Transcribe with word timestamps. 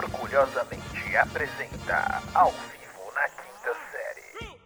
orgulhosamente 0.00 1.16
apresenta 1.16 2.22
ao 2.34 2.50
vivo 2.50 3.12
na 3.14 3.28
quinta 3.28 3.74
série. 3.92 4.56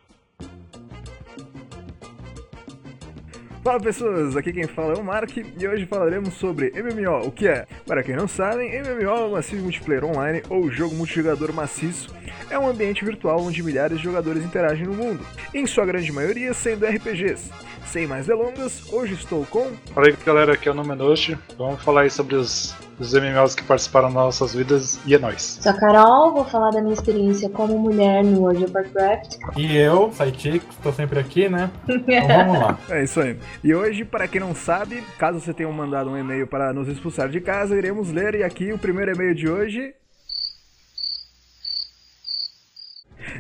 Fala 3.62 3.81
pessoas, 3.81 4.36
aqui 4.36 4.52
quem 4.52 4.68
fala 4.68 4.94
é 4.94 4.97
o 4.97 5.02
Mark 5.02 5.36
e 5.36 5.67
hoje 5.67 5.86
falaremos 5.86 6.34
sobre 6.34 6.70
MMO, 6.70 7.26
o 7.26 7.33
que 7.33 7.49
é? 7.49 7.67
Para 7.86 8.02
quem 8.02 8.14
não 8.14 8.29
sabem, 8.29 8.80
MMO 8.80 9.02
é 9.02 9.25
um 9.25 9.32
massivo 9.32 9.62
multiplayer 9.62 10.05
online 10.05 10.43
ou 10.48 10.70
jogo 10.70 10.95
multijogador 10.95 11.53
maciço. 11.53 12.14
É 12.51 12.59
um 12.59 12.69
ambiente 12.69 13.05
virtual 13.05 13.41
onde 13.41 13.62
milhares 13.62 13.98
de 13.98 14.05
jogadores 14.05 14.45
interagem 14.45 14.87
no 14.87 14.95
mundo, 14.95 15.27
em 15.53 15.66
sua 15.66 15.87
grande 15.87 16.12
maioria 16.12 16.55
sendo 16.55 16.87
RPGs. 16.87 17.51
Sem 17.87 18.07
mais 18.07 18.27
delongas, 18.27 18.93
hoje 18.93 19.14
estou 19.14 19.46
com. 19.46 19.71
Fala 19.95 20.09
aí 20.09 20.16
galera, 20.25 20.55
aqui 20.55 20.69
é 20.69 20.73
o 20.73 20.75
Nomenoshi. 20.75 21.39
Vamos 21.57 21.83
falar 21.83 22.03
aí 22.03 22.11
sobre 22.11 22.34
os, 22.34 22.75
os 22.98 23.12
MMOs 23.12 23.55
que 23.55 23.62
participaram 23.62 24.09
das 24.09 24.14
nossas 24.14 24.55
vidas 24.55 24.98
e 25.07 25.14
é 25.14 25.19
nóis. 25.19 25.60
Sou 25.62 25.70
a 25.70 25.74
Carol, 25.74 26.33
vou 26.33 26.45
falar 26.45 26.70
da 26.70 26.80
minha 26.80 26.95
experiência 26.95 27.48
como 27.48 27.79
mulher 27.79 28.24
no 28.24 28.41
World 28.41 28.65
of 28.65 28.74
Warcraft. 28.74 29.37
E 29.57 29.77
eu, 29.77 30.10
Saitix, 30.12 30.65
estou 30.70 30.93
sempre 30.93 31.20
aqui, 31.20 31.48
né? 31.48 31.70
Então 31.88 32.47
vamos 32.47 32.59
lá. 32.59 32.79
É 32.91 33.05
isso 33.05 33.20
aí. 33.20 33.38
E 33.62 33.74
hoje, 33.74 34.05
para 34.05 34.27
quem 34.27 34.41
não 34.41 34.55
sabe, 34.55 35.02
caso 35.19 35.41
você 35.41 35.55
tenha 35.55 35.71
mandado 35.71 36.10
um 36.10 36.19
e-mail 36.19 36.46
para 36.46 36.73
nos 36.73 36.88
expulsar 36.88 37.29
de 37.29 37.41
casa, 37.41 37.77
iremos 37.77 38.10
ler. 38.10 38.35
E 38.35 38.43
aqui 38.43 38.73
o 38.73 38.79
primeiro 38.79 39.12
e-mail 39.12 39.35
de 39.35 39.48
hoje. 39.48 39.95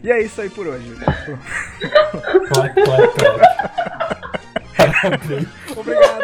E 0.02 0.10
é 0.10 0.20
isso 0.22 0.40
aí 0.40 0.50
por 0.50 0.66
hoje. 0.66 0.94
Clac, 2.48 2.74
clac, 2.74 3.14
clac. 3.14 3.83
Obrigado 5.76 6.20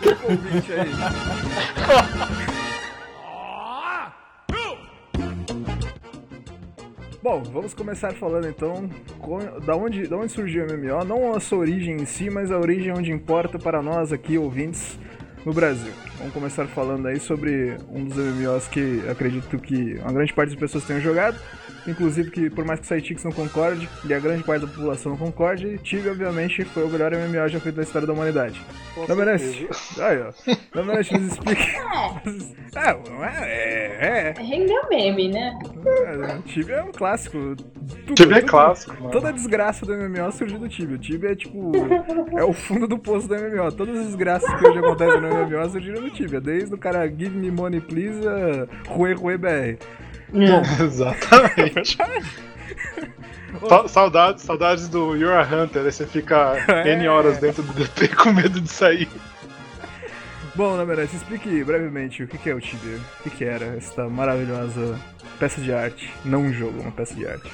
pelo 0.00 0.16
convite 0.16 0.72
aí. 0.72 0.90
Bom, 7.22 7.42
vamos 7.42 7.74
começar 7.74 8.12
falando 8.14 8.46
então 8.48 8.88
com- 9.18 9.60
da, 9.64 9.74
onde, 9.74 10.06
da 10.06 10.16
onde 10.16 10.30
surgiu 10.30 10.64
o 10.64 10.72
MMO, 10.72 11.04
não 11.04 11.34
a 11.34 11.40
sua 11.40 11.58
origem 11.58 11.96
em 11.96 12.04
si, 12.06 12.30
mas 12.30 12.52
a 12.52 12.58
origem 12.58 12.92
onde 12.92 13.10
importa 13.10 13.58
para 13.58 13.82
nós 13.82 14.12
aqui, 14.12 14.38
ouvintes, 14.38 14.96
no 15.44 15.52
Brasil. 15.52 15.92
Vamos 16.18 16.32
começar 16.32 16.66
falando 16.66 17.06
aí 17.06 17.20
sobre 17.20 17.76
um 17.90 18.04
dos 18.04 18.16
MMOs 18.16 18.68
que 18.68 19.02
acredito 19.08 19.58
que 19.58 19.94
uma 20.00 20.12
grande 20.12 20.32
parte 20.32 20.50
das 20.50 20.58
pessoas 20.58 20.84
tenham 20.84 21.00
jogado, 21.00 21.38
inclusive 21.86 22.30
que 22.30 22.48
por 22.48 22.64
mais 22.64 22.80
que 22.80 22.86
o 22.86 22.88
Saitix 22.88 23.22
não 23.22 23.32
concorde, 23.32 23.88
e 24.04 24.14
a 24.14 24.18
grande 24.18 24.42
parte 24.42 24.62
da 24.62 24.66
população 24.72 25.12
não 25.12 25.18
concorde, 25.18 25.78
Tibia 25.78 26.12
obviamente 26.12 26.64
foi 26.64 26.84
o 26.84 26.88
melhor 26.88 27.12
MMO 27.12 27.48
já 27.48 27.60
feito 27.60 27.76
da 27.76 27.82
história 27.82 28.06
da 28.06 28.14
humanidade. 28.14 28.60
Domenech, 29.06 29.68
aí 30.00 30.18
ó, 30.20 30.32
Domenech 30.74 31.12
nos 31.12 31.32
explique. 31.32 31.66
É, 32.76 32.92
não 33.10 33.24
é, 33.24 33.38
é, 33.40 34.34
é, 34.36 34.42
Rendeu 34.42 34.82
meme, 34.90 35.28
né? 35.32 35.58
é, 35.86 36.42
Tibia 36.46 36.74
é 36.74 36.82
um 36.82 36.92
clássico. 36.92 37.38
Tudo, 37.56 38.14
Tibia 38.14 38.36
é 38.36 38.40
tudo- 38.40 38.50
clássico, 38.50 38.94
mano. 39.00 39.10
Toda 39.10 39.28
a 39.30 39.32
desgraça 39.32 39.86
do 39.86 39.94
MMO 39.94 40.30
surgiu 40.30 40.58
do 40.58 40.68
Tibia. 40.68 40.96
O 40.96 40.98
Tibia 40.98 41.30
é 41.32 41.34
tipo. 41.34 41.72
é 42.36 42.44
o 42.44 42.52
fundo 42.52 42.86
do 42.86 42.98
poço 42.98 43.26
do 43.26 43.34
MMO. 43.34 43.72
Todas 43.72 43.98
as 43.98 44.06
desgraças 44.08 44.52
que 44.58 44.66
hoje 44.66 44.78
acontecem 44.78 45.20
no 45.22 45.28
MMO 45.46 45.70
surgiram 45.70 46.05
do 46.10 46.16
Tibia. 46.16 46.40
Desde 46.40 46.74
o 46.74 46.78
cara 46.78 47.06
Give 47.08 47.30
Me 47.30 47.50
Money 47.50 47.80
Please 47.80 48.20
a 48.26 48.66
Rue 48.92 49.14
Rue 49.14 49.36
BR. 49.38 49.76
Exatamente. 50.82 51.96
Sa- 53.68 53.88
Saudades, 53.88 54.42
saudades 54.42 54.88
do 54.88 55.14
You're 55.16 55.34
a 55.34 55.42
Hunter, 55.42 55.82
aí 55.84 55.90
você 55.92 56.06
fica 56.06 56.54
É. 56.68 56.92
N 56.94 57.08
horas 57.08 57.38
dentro 57.38 57.62
do 57.62 57.72
DP 57.72 58.08
com 58.08 58.32
medo 58.32 58.60
de 58.60 58.68
sair. 58.70 59.08
Bom, 60.54 60.76
na 60.76 60.84
verdade, 60.84 61.14
explique 61.14 61.62
brevemente 61.64 62.22
o 62.22 62.28
que 62.28 62.48
é 62.50 62.54
o 62.54 62.60
Tibia. 62.60 62.98
O 63.20 63.22
que 63.22 63.30
que 63.30 63.44
era 63.44 63.64
esta 63.76 64.08
maravilhosa 64.08 64.98
peça 65.38 65.60
de 65.60 65.72
arte. 65.72 66.12
Não 66.24 66.40
um 66.42 66.52
jogo, 66.52 66.80
uma 66.80 66.90
peça 66.90 67.14
de 67.14 67.26
arte. 67.26 67.50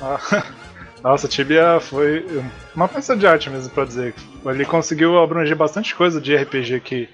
Ah, 0.00 0.44
Nossa, 1.02 1.26
Tibia 1.28 1.78
foi 1.80 2.24
uma 2.74 2.88
peça 2.88 3.16
de 3.16 3.26
arte 3.26 3.48
mesmo, 3.50 3.70
pra 3.70 3.84
dizer. 3.84 4.14
Ele 4.44 4.64
conseguiu 4.64 5.18
abranger 5.22 5.56
bastante 5.56 5.94
coisa 5.94 6.20
de 6.20 6.34
RPG 6.36 6.80
que 6.80 7.08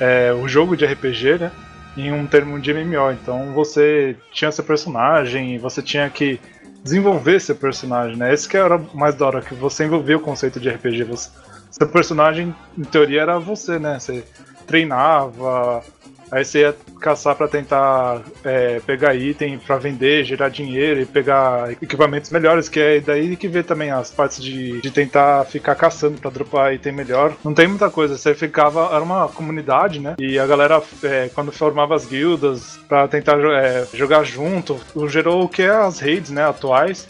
é 0.00 0.32
o 0.32 0.48
jogo 0.48 0.76
de 0.76 0.84
RPG, 0.84 1.38
né? 1.38 1.52
Em 1.96 2.12
um 2.12 2.26
termo 2.26 2.58
de 2.60 2.72
MMO. 2.72 3.12
Então 3.12 3.52
você 3.52 4.16
tinha 4.32 4.52
seu 4.52 4.64
personagem, 4.64 5.58
você 5.58 5.82
tinha 5.82 6.08
que 6.08 6.40
desenvolver 6.82 7.40
seu 7.40 7.56
personagem, 7.56 8.16
né? 8.16 8.32
Esse 8.32 8.48
que 8.48 8.56
era 8.56 8.78
mais 8.94 9.14
da 9.14 9.26
hora, 9.26 9.40
que 9.40 9.54
você 9.54 9.84
envolvia 9.84 10.16
o 10.16 10.20
conceito 10.20 10.60
de 10.60 10.68
RPG. 10.68 11.04
Você, 11.04 11.30
seu 11.70 11.88
personagem, 11.88 12.54
em 12.76 12.84
teoria, 12.84 13.22
era 13.22 13.38
você, 13.38 13.78
né? 13.78 13.98
Você 13.98 14.24
treinava, 14.66 15.82
aí 16.30 16.44
você 16.44 16.60
ia 16.60 16.76
caçar 17.00 17.34
pra 17.34 17.48
tentar 17.48 18.22
é, 18.44 18.80
pegar 18.80 19.14
item 19.14 19.58
pra 19.58 19.76
vender, 19.76 20.24
gerar 20.24 20.48
dinheiro 20.48 21.00
e 21.00 21.06
pegar 21.06 21.72
equipamentos 21.72 22.30
melhores, 22.30 22.68
que 22.68 22.80
é 22.80 23.00
daí 23.00 23.36
que 23.36 23.48
vê 23.48 23.62
também 23.62 23.90
as 23.90 24.10
partes 24.10 24.42
de, 24.42 24.80
de 24.80 24.90
tentar 24.90 25.44
ficar 25.46 25.74
caçando 25.74 26.20
pra 26.20 26.30
dropar 26.30 26.74
item 26.74 26.92
melhor. 26.92 27.34
Não 27.44 27.54
tem 27.54 27.66
muita 27.68 27.90
coisa, 27.90 28.16
você 28.16 28.34
ficava, 28.34 28.94
era 28.94 29.02
uma 29.02 29.28
comunidade, 29.28 30.00
né? 30.00 30.16
E 30.18 30.38
a 30.38 30.46
galera, 30.46 30.82
é, 31.02 31.30
quando 31.34 31.52
formava 31.52 31.94
as 31.94 32.04
guildas 32.04 32.78
pra 32.88 33.06
tentar 33.08 33.38
é, 33.38 33.86
jogar 33.94 34.24
junto, 34.24 34.78
gerou 35.08 35.44
o 35.44 35.48
que 35.48 35.62
é 35.62 35.70
as 35.70 36.00
raids, 36.00 36.30
né, 36.30 36.44
atuais 36.44 37.06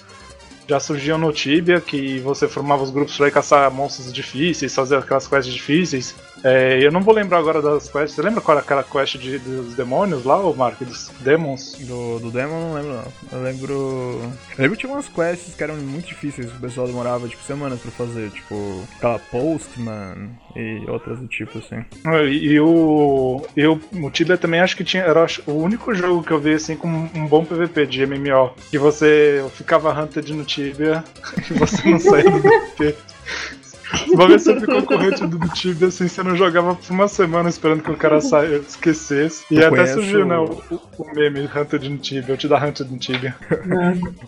já 0.68 0.78
surgiam 0.78 1.16
no 1.16 1.32
Tibia, 1.32 1.80
que 1.80 2.18
você 2.20 2.46
formava 2.46 2.82
os 2.82 2.90
grupos 2.90 3.18
ir 3.20 3.32
caçar 3.32 3.70
monstros 3.70 4.12
difíceis, 4.12 4.74
fazer 4.74 4.96
aquelas 4.96 5.26
quests 5.26 5.54
difíceis. 5.54 6.14
É, 6.44 6.78
eu 6.84 6.92
não 6.92 7.00
vou 7.00 7.12
lembrar 7.14 7.38
agora 7.38 7.60
das 7.60 7.88
quests. 7.88 8.12
Você 8.14 8.22
lembra 8.22 8.40
qual 8.40 8.56
era 8.56 8.64
aquela 8.64 8.84
quest 8.84 9.16
de- 9.18 9.38
dos 9.38 9.74
demônios 9.74 10.24
lá, 10.24 10.38
o 10.38 10.54
Mark? 10.54 10.78
Dos 10.82 11.10
demons? 11.20 11.76
Do, 11.80 12.18
do 12.20 12.30
Demon 12.30 12.60
não 12.60 12.74
lembro 12.74 12.92
não. 12.94 13.12
Eu 13.38 13.42
lembro. 13.44 13.72
Eu 13.74 14.32
lembro 14.58 14.76
que 14.76 14.80
tinha 14.82 14.92
umas 14.92 15.08
quests 15.08 15.54
que 15.54 15.62
eram 15.64 15.76
muito 15.76 16.06
difíceis, 16.06 16.50
que 16.50 16.56
o 16.56 16.60
pessoal 16.60 16.86
demorava 16.86 17.26
tipo 17.28 17.42
semanas 17.42 17.80
pra 17.80 17.90
fazer, 17.90 18.30
tipo 18.30 18.82
aquela 18.96 19.18
Postman 19.18 20.30
e 20.54 20.84
outras 20.88 21.18
do 21.18 21.26
tipo 21.26 21.58
assim. 21.58 21.84
E, 22.24 22.52
e 22.52 22.60
o, 22.60 23.42
e 23.56 23.66
o, 23.66 23.80
o 24.02 24.10
Tibia 24.10 24.36
também 24.38 24.60
acho 24.60 24.76
que 24.76 24.84
tinha. 24.84 25.02
Era 25.02 25.26
o 25.46 25.52
único 25.52 25.92
jogo 25.94 26.22
que 26.22 26.30
eu 26.30 26.38
vi 26.40 26.54
assim 26.54 26.76
com 26.76 26.88
um 26.88 27.26
bom 27.26 27.44
PVP 27.44 27.86
de 27.86 28.06
MMO. 28.06 28.52
Que 28.70 28.78
você 28.78 29.44
ficava 29.54 29.92
hunted 29.92 30.32
no 30.32 30.44
Tibia 30.44 31.02
e 31.50 31.54
você 31.54 31.88
não 31.90 31.98
saía 31.98 32.30
do 32.30 32.40
DP. 32.40 32.94
Uma 34.08 34.28
vez 34.28 34.42
você 34.42 34.60
ficou 34.60 34.82
corrente 34.82 35.26
do, 35.26 35.38
do 35.38 35.48
Tibia 35.48 35.88
assim, 35.88 36.08
você 36.08 36.22
não 36.22 36.36
jogava 36.36 36.74
por 36.74 36.90
uma 36.90 37.08
semana 37.08 37.48
esperando 37.48 37.82
que 37.82 37.90
o 37.90 37.96
cara 37.96 38.20
saia, 38.20 38.56
esquecesse. 38.56 39.44
E 39.50 39.56
Eu 39.58 39.68
até 39.68 39.86
surgiu, 39.86 40.26
né, 40.26 40.36
o, 40.36 40.44
o- 40.70 40.80
o 40.98 41.14
meme 41.14 41.40
Hunted 41.54 41.88
no 41.88 41.96
Tibia, 41.98 42.34
eu 42.34 42.36
te 42.36 42.46
dar 42.48 42.62
Hunted 42.66 42.90
no 42.90 42.98
Tibia. 42.98 43.34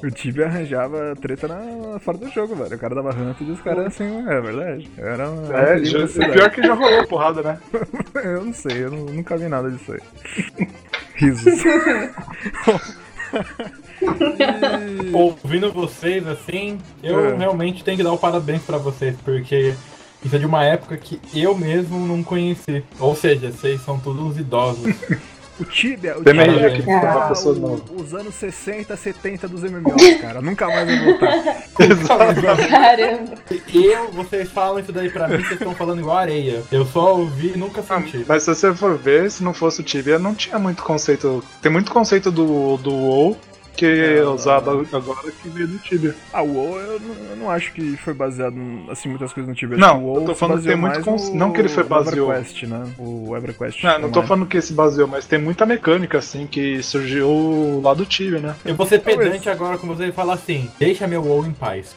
O 0.02 0.10
Tibia 0.10 0.46
arranjava 0.46 1.14
treta 1.20 1.46
na, 1.48 1.98
fora 2.00 2.18
do 2.18 2.30
jogo, 2.30 2.54
velho. 2.54 2.74
O 2.74 2.78
cara 2.78 2.94
dava 2.94 3.10
hunt 3.10 3.40
e 3.40 3.50
os 3.50 3.60
caras 3.60 3.86
assim, 3.88 4.24
é 4.28 4.40
verdade. 4.40 4.90
Era 4.96 5.28
uma 5.28 5.58
É, 5.60 5.84
já, 5.84 6.06
pior 6.06 6.50
que 6.50 6.62
já 6.62 6.74
rolou 6.74 7.06
porrada, 7.06 7.42
né? 7.42 7.58
Eu 8.24 8.44
não 8.44 8.52
sei, 8.52 8.84
eu 8.84 8.90
nu- 8.90 9.06
nunca 9.12 9.36
vi 9.36 9.48
nada 9.48 9.70
disso 9.70 9.92
aí. 9.92 10.00
Risos. 11.16 11.62
Ouvindo 15.12 15.72
vocês 15.72 16.26
assim, 16.26 16.78
eu 17.02 17.32
É. 17.34 17.36
realmente 17.36 17.84
tenho 17.84 17.96
que 17.96 18.02
dar 18.02 18.12
o 18.12 18.18
parabéns 18.18 18.62
pra 18.62 18.78
vocês, 18.78 19.16
porque 19.24 19.74
isso 20.24 20.36
é 20.36 20.38
de 20.38 20.46
uma 20.46 20.64
época 20.64 20.96
que 20.96 21.20
eu 21.34 21.56
mesmo 21.56 21.98
não 22.06 22.22
conheci. 22.22 22.82
Ou 22.98 23.14
seja, 23.14 23.50
vocês 23.50 23.80
são 23.82 23.98
todos 23.98 24.38
idosos. 24.38 24.94
O 25.60 25.64
Tibia, 25.64 26.16
o 26.18 26.24
Tibia 26.24 26.96
Ah, 26.98 27.28
pessoa 27.28 27.54
o- 27.54 27.58
nova. 27.58 27.82
os 27.94 28.14
anos 28.14 28.34
60, 28.34 28.96
70 28.96 29.46
dos 29.46 29.62
MMOs, 29.62 30.20
cara. 30.20 30.40
Nunca 30.40 30.66
mais 30.66 30.86
vai 30.86 31.04
voltar. 31.04 31.60
Caramba. 32.70 33.34
eu, 33.74 34.10
vocês 34.12 34.48
falam 34.50 34.78
isso 34.78 34.92
daí 34.92 35.10
pra 35.10 35.28
mim, 35.28 35.36
vocês 35.38 35.52
estão 35.52 35.74
falando 35.74 36.00
igual 36.00 36.16
areia. 36.16 36.62
Eu 36.72 36.84
só 36.86 37.16
ouvi 37.16 37.52
e 37.54 37.58
nunca 37.58 37.82
senti. 37.82 38.24
Mas 38.26 38.42
se 38.42 38.54
você 38.54 38.74
for 38.74 38.96
ver, 38.96 39.30
se 39.30 39.42
não 39.44 39.52
fosse 39.52 39.80
o 39.80 39.84
Tibia, 39.84 40.18
não 40.18 40.34
tinha 40.34 40.58
muito 40.58 40.82
conceito. 40.82 41.42
Tem 41.60 41.70
muito 41.70 41.92
conceito 41.92 42.30
do, 42.30 42.76
do 42.78 42.90
WoW 42.92 43.36
que 43.80 43.86
é 43.86 44.22
usado 44.24 44.86
agora 44.92 45.32
que 45.42 45.48
veio 45.48 45.66
do 45.66 45.78
Tibia. 45.78 46.14
Ah, 46.32 46.42
o 46.42 46.52
WoW 46.54 46.78
eu 46.78 47.00
não, 47.00 47.14
eu 47.30 47.36
não 47.36 47.50
acho 47.50 47.72
que 47.72 47.96
foi 47.96 48.12
baseado 48.12 48.54
em, 48.56 48.86
assim, 48.90 49.08
muitas 49.08 49.32
coisas 49.32 49.48
no 49.48 49.54
Tibia. 49.54 49.78
Não, 49.78 50.04
WoW 50.04 50.20
eu 50.20 50.24
tô 50.26 50.34
falando 50.34 50.60
que 50.60 50.66
tem 50.68 50.76
muito 50.76 51.00
cons- 51.00 51.30
no- 51.30 51.34
não 51.34 51.50
que 51.52 51.60
ele 51.62 51.68
foi 51.70 51.82
no 51.82 51.88
baseou. 51.88 52.30
EverQuest, 52.30 52.62
né? 52.66 52.84
O 52.98 53.34
EverQuest. 53.36 53.82
Não, 53.84 53.98
não 53.98 54.10
tô 54.10 54.22
falando 54.22 54.44
que 54.46 54.60
se 54.60 54.74
baseou, 54.74 55.08
mas 55.08 55.24
tem 55.26 55.38
muita 55.38 55.64
mecânica 55.64 56.18
assim 56.18 56.46
que 56.46 56.82
surgiu 56.82 57.80
lá 57.82 57.94
do 57.94 58.04
Tibia, 58.04 58.38
né? 58.40 58.54
Eu 58.64 58.74
vou 58.74 58.86
ser 58.86 58.98
Talvez. 58.98 59.28
pedante 59.30 59.48
agora 59.48 59.78
com 59.78 59.86
você 59.86 60.06
e 60.08 60.12
falar 60.12 60.34
assim: 60.34 60.70
deixa 60.78 61.06
meu 61.06 61.22
WoW 61.22 61.46
em 61.46 61.52
paz. 61.52 61.96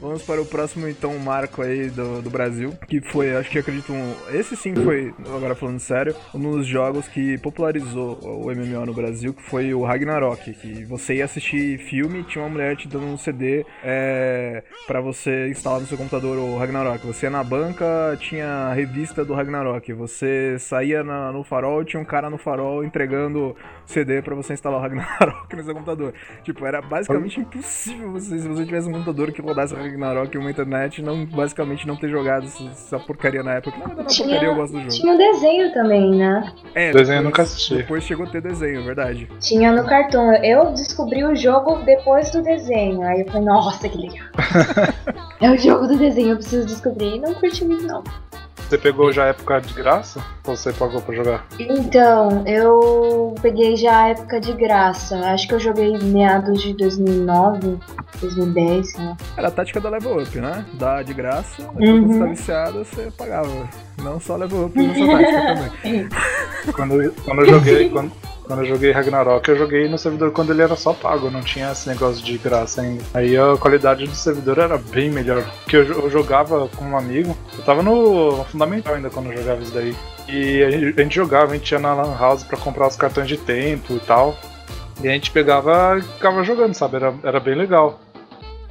Vamos 0.00 0.22
para 0.22 0.40
o 0.40 0.46
próximo, 0.46 0.88
então, 0.88 1.18
marco 1.18 1.62
aí 1.62 1.90
do, 1.90 2.22
do 2.22 2.30
Brasil, 2.30 2.72
que 2.86 3.00
foi, 3.00 3.34
acho 3.34 3.50
que 3.50 3.58
acredito, 3.58 3.92
um, 3.92 4.14
esse 4.32 4.56
sim 4.56 4.74
foi, 4.74 5.12
agora 5.34 5.54
falando 5.54 5.80
sério, 5.80 6.14
um 6.32 6.38
dos 6.38 6.66
jogos 6.66 7.08
que 7.08 7.36
popularizou 7.38 8.18
o 8.22 8.46
MMO 8.46 8.86
no 8.86 8.94
Brasil, 8.94 9.34
que 9.34 9.42
foi 9.42 9.74
o 9.74 9.82
Ragnarok, 9.82 10.52
que 10.52 10.84
você 10.84 11.16
ia 11.16 11.24
assistir 11.24 11.78
filme 11.78 12.22
tinha 12.24 12.44
uma 12.44 12.50
mulher 12.50 12.76
te 12.76 12.86
dando 12.86 13.06
um 13.06 13.16
CD 13.16 13.64
é, 13.82 14.62
para 14.86 15.00
você 15.00 15.48
instalar 15.48 15.80
no 15.80 15.86
seu 15.86 15.96
computador 15.96 16.38
o 16.38 16.58
Ragnarok. 16.58 17.04
Você 17.06 17.26
ia 17.26 17.30
na 17.30 17.42
banca, 17.42 18.16
tinha 18.20 18.46
a 18.46 18.72
revista 18.74 19.24
do 19.24 19.34
Ragnarok. 19.34 19.92
Você 19.94 20.56
saía 20.58 21.02
na, 21.02 21.32
no 21.32 21.42
farol, 21.42 21.84
tinha 21.84 22.00
um 22.00 22.04
cara 22.04 22.30
no 22.30 22.38
farol 22.38 22.84
entregando 22.84 23.56
CD 23.86 24.22
para 24.22 24.34
você 24.34 24.52
instalar 24.52 24.78
o 24.78 24.82
Ragnarok 24.82 25.54
no 25.56 25.64
seu 25.64 25.74
computador. 25.74 26.14
Tipo, 26.42 26.66
era 26.66 26.80
basicamente 26.80 27.40
impossível 27.40 28.12
você, 28.12 28.38
se 28.38 28.48
você 28.48 28.64
tivesse 28.64 28.88
um 28.88 28.92
computador 28.92 29.32
que 29.32 29.40
rodasse 29.40 29.74
Ragnarok 29.74 29.87
e 30.36 30.38
uma 30.38 30.50
internet, 30.50 31.00
não, 31.02 31.24
basicamente 31.24 31.86
não 31.86 31.96
ter 31.96 32.08
jogado 32.08 32.44
essa, 32.46 32.62
essa 32.64 32.98
porcaria 32.98 33.42
na 33.42 33.54
época. 33.54 33.76
Não, 33.78 33.94
não 33.94 34.02
é 34.02 34.06
Tinha- 34.06 34.28
porcaria, 34.28 34.48
eu 34.48 34.54
gosto 34.54 34.72
do 34.72 34.78
jogo. 34.80 34.92
Tinha 34.92 35.12
um 35.12 35.16
desenho 35.18 35.72
também, 35.72 36.10
né? 36.16 36.52
É, 36.74 36.92
Desenho 36.92 36.92
eu 36.92 36.94
depois- 36.94 37.24
nunca 37.24 37.42
assisti. 37.42 37.76
Depois 37.76 38.04
chegou 38.04 38.26
a 38.26 38.30
ter 38.30 38.40
desenho, 38.42 38.80
é 38.80 38.84
verdade. 38.84 39.28
Tinha 39.40 39.72
no 39.72 39.84
cartão. 39.86 40.32
Eu 40.36 40.72
descobri 40.72 41.24
o 41.24 41.34
jogo 41.34 41.76
depois 41.84 42.30
do 42.30 42.42
desenho. 42.42 43.02
Aí 43.02 43.20
eu 43.20 43.26
falei, 43.26 43.42
nossa, 43.46 43.88
que 43.88 43.96
legal. 43.98 44.26
é 45.40 45.50
o 45.50 45.56
jogo 45.58 45.86
do 45.86 45.96
desenho, 45.96 46.30
eu 46.30 46.36
preciso 46.36 46.66
descobrir. 46.66 47.16
E 47.16 47.20
não 47.20 47.34
curti 47.34 47.64
muito, 47.64 47.84
não. 47.86 48.02
Você 48.68 48.76
pegou 48.76 49.10
já 49.10 49.24
a 49.24 49.28
época 49.28 49.60
de 49.60 49.72
graça? 49.72 50.22
Ou 50.46 50.54
você 50.54 50.70
pagou 50.74 51.00
pra 51.00 51.14
jogar? 51.14 51.46
Então, 51.58 52.44
eu 52.46 53.34
peguei 53.40 53.76
já 53.76 54.02
a 54.04 54.08
época 54.10 54.38
de 54.38 54.52
graça. 54.52 55.16
Acho 55.30 55.48
que 55.48 55.54
eu 55.54 55.60
joguei 55.60 55.96
meados 55.98 56.60
de 56.62 56.74
2009, 56.74 57.78
2010, 58.20 58.90
sei 58.92 59.04
lá. 59.04 59.16
Era 59.38 59.48
a 59.48 59.50
tática 59.50 59.80
da 59.80 59.88
level 59.88 60.22
up, 60.22 60.38
né? 60.38 60.66
Dá 60.74 61.02
de 61.02 61.14
graça, 61.14 61.62
Uhum. 61.62 61.68
quando 61.78 62.06
você 62.12 62.18
tá 62.18 62.26
viciado, 62.26 62.78
você 62.84 63.10
pagava. 63.16 63.48
Não 64.02 64.20
só 64.20 64.36
level 64.36 64.66
up, 64.66 64.74
mas 64.76 64.96
essa 64.96 65.06
tática 65.12 65.72
também. 65.82 66.08
Quando, 66.76 67.02
eu- 67.02 67.14
quando 67.24 67.38
eu 67.40 67.46
joguei. 67.46 67.88
Quando, 67.88 68.12
quando 68.48 68.60
eu 68.60 68.66
joguei 68.66 68.90
Ragnarok, 68.90 69.46
eu 69.46 69.58
joguei 69.58 69.86
no 69.88 69.98
servidor 69.98 70.32
quando 70.32 70.54
ele 70.54 70.62
era 70.62 70.74
só 70.74 70.94
pago, 70.94 71.30
não 71.30 71.42
tinha 71.42 71.70
esse 71.70 71.86
negócio 71.86 72.24
de 72.24 72.38
graça 72.38 72.80
ainda. 72.80 73.04
Aí 73.12 73.36
a 73.36 73.58
qualidade 73.58 74.06
do 74.06 74.14
servidor 74.14 74.58
era 74.58 74.78
bem 74.78 75.10
melhor. 75.10 75.44
Porque 75.62 75.76
eu, 75.76 75.84
eu 75.84 76.10
jogava 76.10 76.66
com 76.68 76.86
um 76.86 76.96
amigo, 76.96 77.36
eu 77.58 77.62
tava 77.62 77.82
no 77.82 78.42
fundamental 78.44 78.94
ainda 78.94 79.10
quando 79.10 79.30
eu 79.30 79.36
jogava 79.36 79.62
isso 79.62 79.74
daí. 79.74 79.94
E 80.26 80.62
a 80.62 80.70
gente, 80.70 80.98
a 80.98 81.02
gente 81.02 81.14
jogava, 81.14 81.52
a 81.52 81.56
gente 81.56 81.70
ia 81.70 81.78
na 81.78 81.92
Lan 81.92 82.16
House 82.18 82.42
pra 82.42 82.56
comprar 82.56 82.88
os 82.88 82.96
cartões 82.96 83.28
de 83.28 83.36
tempo 83.36 83.92
e 83.92 84.00
tal. 84.00 84.34
E 85.02 85.08
a 85.08 85.12
gente 85.12 85.30
pegava 85.30 85.98
e 85.98 86.02
ficava 86.02 86.42
jogando, 86.42 86.72
sabe? 86.72 86.96
Era, 86.96 87.14
era 87.22 87.38
bem 87.38 87.54
legal. 87.54 88.00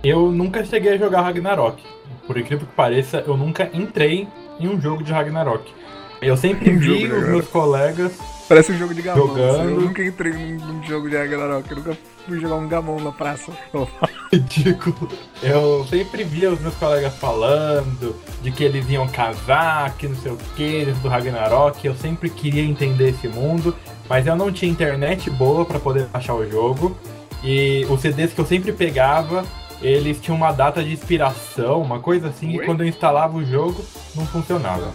Eu 0.04 0.32
nunca 0.32 0.66
cheguei 0.66 0.94
a 0.94 0.98
jogar 0.98 1.22
Ragnarok. 1.22 1.84
Por 2.26 2.36
incrível 2.36 2.66
que 2.66 2.74
pareça, 2.74 3.24
eu 3.28 3.38
nunca 3.38 3.70
entrei 3.72 4.28
em 4.60 4.68
um 4.68 4.82
jogo 4.82 5.04
de 5.04 5.14
Ragnarok. 5.14 5.72
Eu 6.20 6.36
sempre 6.36 6.72
vi 6.76 7.06
os 7.06 7.28
meus 7.28 7.48
colegas. 7.48 8.37
Parece 8.48 8.72
um 8.72 8.78
jogo 8.78 8.94
de 8.94 9.02
gamão. 9.02 9.28
Jogando. 9.28 9.62
assim. 9.62 9.74
Eu 9.74 9.82
nunca 9.82 10.04
entrei 10.04 10.32
num, 10.32 10.66
num 10.66 10.84
jogo 10.84 11.10
de 11.10 11.18
Ragnarok, 11.18 11.70
eu 11.70 11.78
nunca 11.78 11.98
fui 12.26 12.40
jogar 12.40 12.56
um 12.56 12.68
gamão 12.68 13.00
na 13.00 13.12
praça. 13.12 13.52
Ridículo. 14.32 15.10
Eu 15.44 15.86
sempre 15.90 16.24
via 16.24 16.52
os 16.52 16.60
meus 16.60 16.76
colegas 16.76 17.14
falando 17.16 18.16
de 18.42 18.52
que 18.52 18.64
eles 18.64 18.90
iam 18.90 19.08
casar, 19.08 19.96
que 19.98 20.08
não 20.08 20.16
sei 20.16 20.32
o 20.32 20.38
que, 20.56 20.86
do 21.02 21.10
Ragnarok. 21.10 21.86
Eu 21.86 21.96
sempre 21.96 22.30
queria 22.30 22.64
entender 22.64 23.10
esse 23.10 23.28
mundo, 23.28 23.76
mas 24.10 24.26
eu 24.26 24.36
não 24.36 24.52
tinha 24.52 24.72
internet 24.72 25.30
boa 25.30 25.66
pra 25.66 25.80
poder 25.80 26.06
baixar 26.06 26.34
o 26.34 26.50
jogo. 26.50 26.98
E 27.44 27.86
os 27.90 28.02
CDs 28.02 28.34
que 28.34 28.40
eu 28.40 28.46
sempre 28.46 28.72
pegava, 28.72 29.46
eles 29.82 30.20
tinham 30.20 30.38
uma 30.38 30.52
data 30.52 30.84
de 30.84 30.94
expiração, 30.94 31.82
uma 31.82 32.00
coisa 32.00 32.30
assim, 32.30 32.56
e 32.56 32.66
quando 32.66 32.82
eu 32.82 32.88
instalava 32.88 33.38
o 33.38 33.46
jogo, 33.46 33.84
não 34.16 34.26
funcionava. 34.26 34.94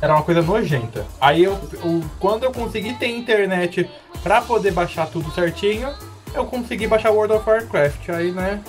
Era 0.00 0.14
uma 0.14 0.22
coisa 0.22 0.42
nojenta. 0.42 1.04
Aí 1.20 1.42
eu, 1.44 1.52
eu- 1.72 2.02
quando 2.20 2.44
eu 2.44 2.52
consegui 2.52 2.94
ter 2.94 3.08
internet 3.08 3.88
pra 4.22 4.42
poder 4.42 4.72
baixar 4.72 5.06
tudo 5.06 5.30
certinho, 5.32 5.88
eu 6.34 6.44
consegui 6.44 6.86
baixar 6.86 7.10
World 7.10 7.34
of 7.34 7.48
Warcraft. 7.48 8.10
Aí, 8.10 8.30
né, 8.30 8.62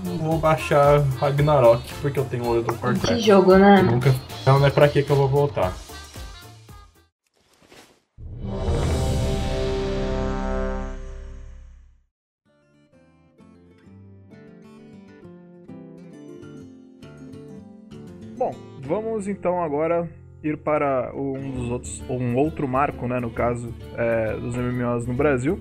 não 0.00 0.16
vou 0.18 0.38
baixar 0.38 1.00
Ragnarok 1.20 1.82
porque 2.00 2.18
eu 2.18 2.24
tenho 2.24 2.44
World 2.44 2.68
of 2.70 2.78
Que 2.78 2.84
Warcraft. 2.86 3.20
jogo, 3.20 3.52
Eu 3.52 3.58
né? 3.58 3.82
nunca, 3.82 4.14
então 4.42 4.58
não 4.58 4.66
é 4.66 4.70
pra 4.70 4.88
que 4.88 5.02
que 5.02 5.10
eu 5.10 5.16
vou 5.16 5.28
voltar. 5.28 5.72
Bom, 18.36 18.52
vamos 18.80 19.28
então 19.28 19.62
agora 19.62 20.08
ir 20.42 20.56
para 20.56 21.12
um 21.14 21.50
dos 21.50 21.70
outros, 21.70 22.02
ou 22.08 22.20
um 22.20 22.36
outro 22.36 22.66
marco, 22.66 23.06
né, 23.06 23.20
no 23.20 23.30
caso 23.30 23.74
é, 23.96 24.34
dos 24.34 24.56
MMOs 24.56 25.06
no 25.06 25.14
Brasil. 25.14 25.58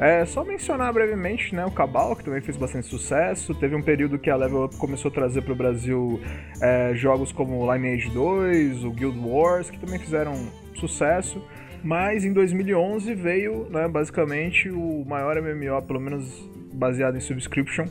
É 0.00 0.24
só 0.24 0.44
mencionar 0.44 0.92
brevemente, 0.92 1.54
né, 1.54 1.64
o 1.64 1.70
Cabal, 1.70 2.16
que 2.16 2.24
também 2.24 2.40
fez 2.40 2.56
bastante 2.56 2.86
sucesso. 2.86 3.54
Teve 3.54 3.76
um 3.76 3.82
período 3.82 4.18
que 4.18 4.30
a 4.30 4.36
Level 4.36 4.64
Up 4.64 4.76
começou 4.76 5.10
a 5.10 5.14
trazer 5.14 5.42
para 5.42 5.52
o 5.52 5.56
Brasil 5.56 6.20
é, 6.60 6.92
jogos 6.94 7.30
como 7.30 7.72
Lineage 7.72 8.10
2, 8.10 8.84
o 8.84 8.90
Guild 8.90 9.18
Wars, 9.18 9.70
que 9.70 9.78
também 9.78 9.98
fizeram 9.98 10.34
sucesso. 10.74 11.40
Mas 11.84 12.24
em 12.24 12.32
2011 12.32 13.14
veio, 13.14 13.68
né, 13.70 13.86
basicamente, 13.88 14.70
o 14.70 15.04
maior 15.04 15.36
MMO, 15.40 15.82
pelo 15.82 16.00
menos 16.00 16.50
baseado 16.72 17.16
em 17.16 17.20
subscription, 17.20 17.86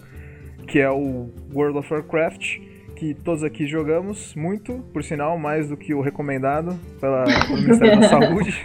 que 0.68 0.80
é 0.80 0.90
o 0.90 1.30
World 1.54 1.78
of 1.78 1.94
Warcraft, 1.94 2.58
que 3.02 3.16
todos 3.16 3.44
aqui 3.44 3.66
jogamos 3.66 4.36
muito, 4.36 4.74
por 4.94 5.04
sinal, 5.04 5.36
mais 5.36 5.68
do 5.68 5.76
que 5.76 5.92
o 5.92 6.02
recomendado 6.02 6.80
pela, 7.00 7.24
pelo 7.24 7.60
Ministério 7.60 8.00
da 8.00 8.08
Saúde. 8.08 8.64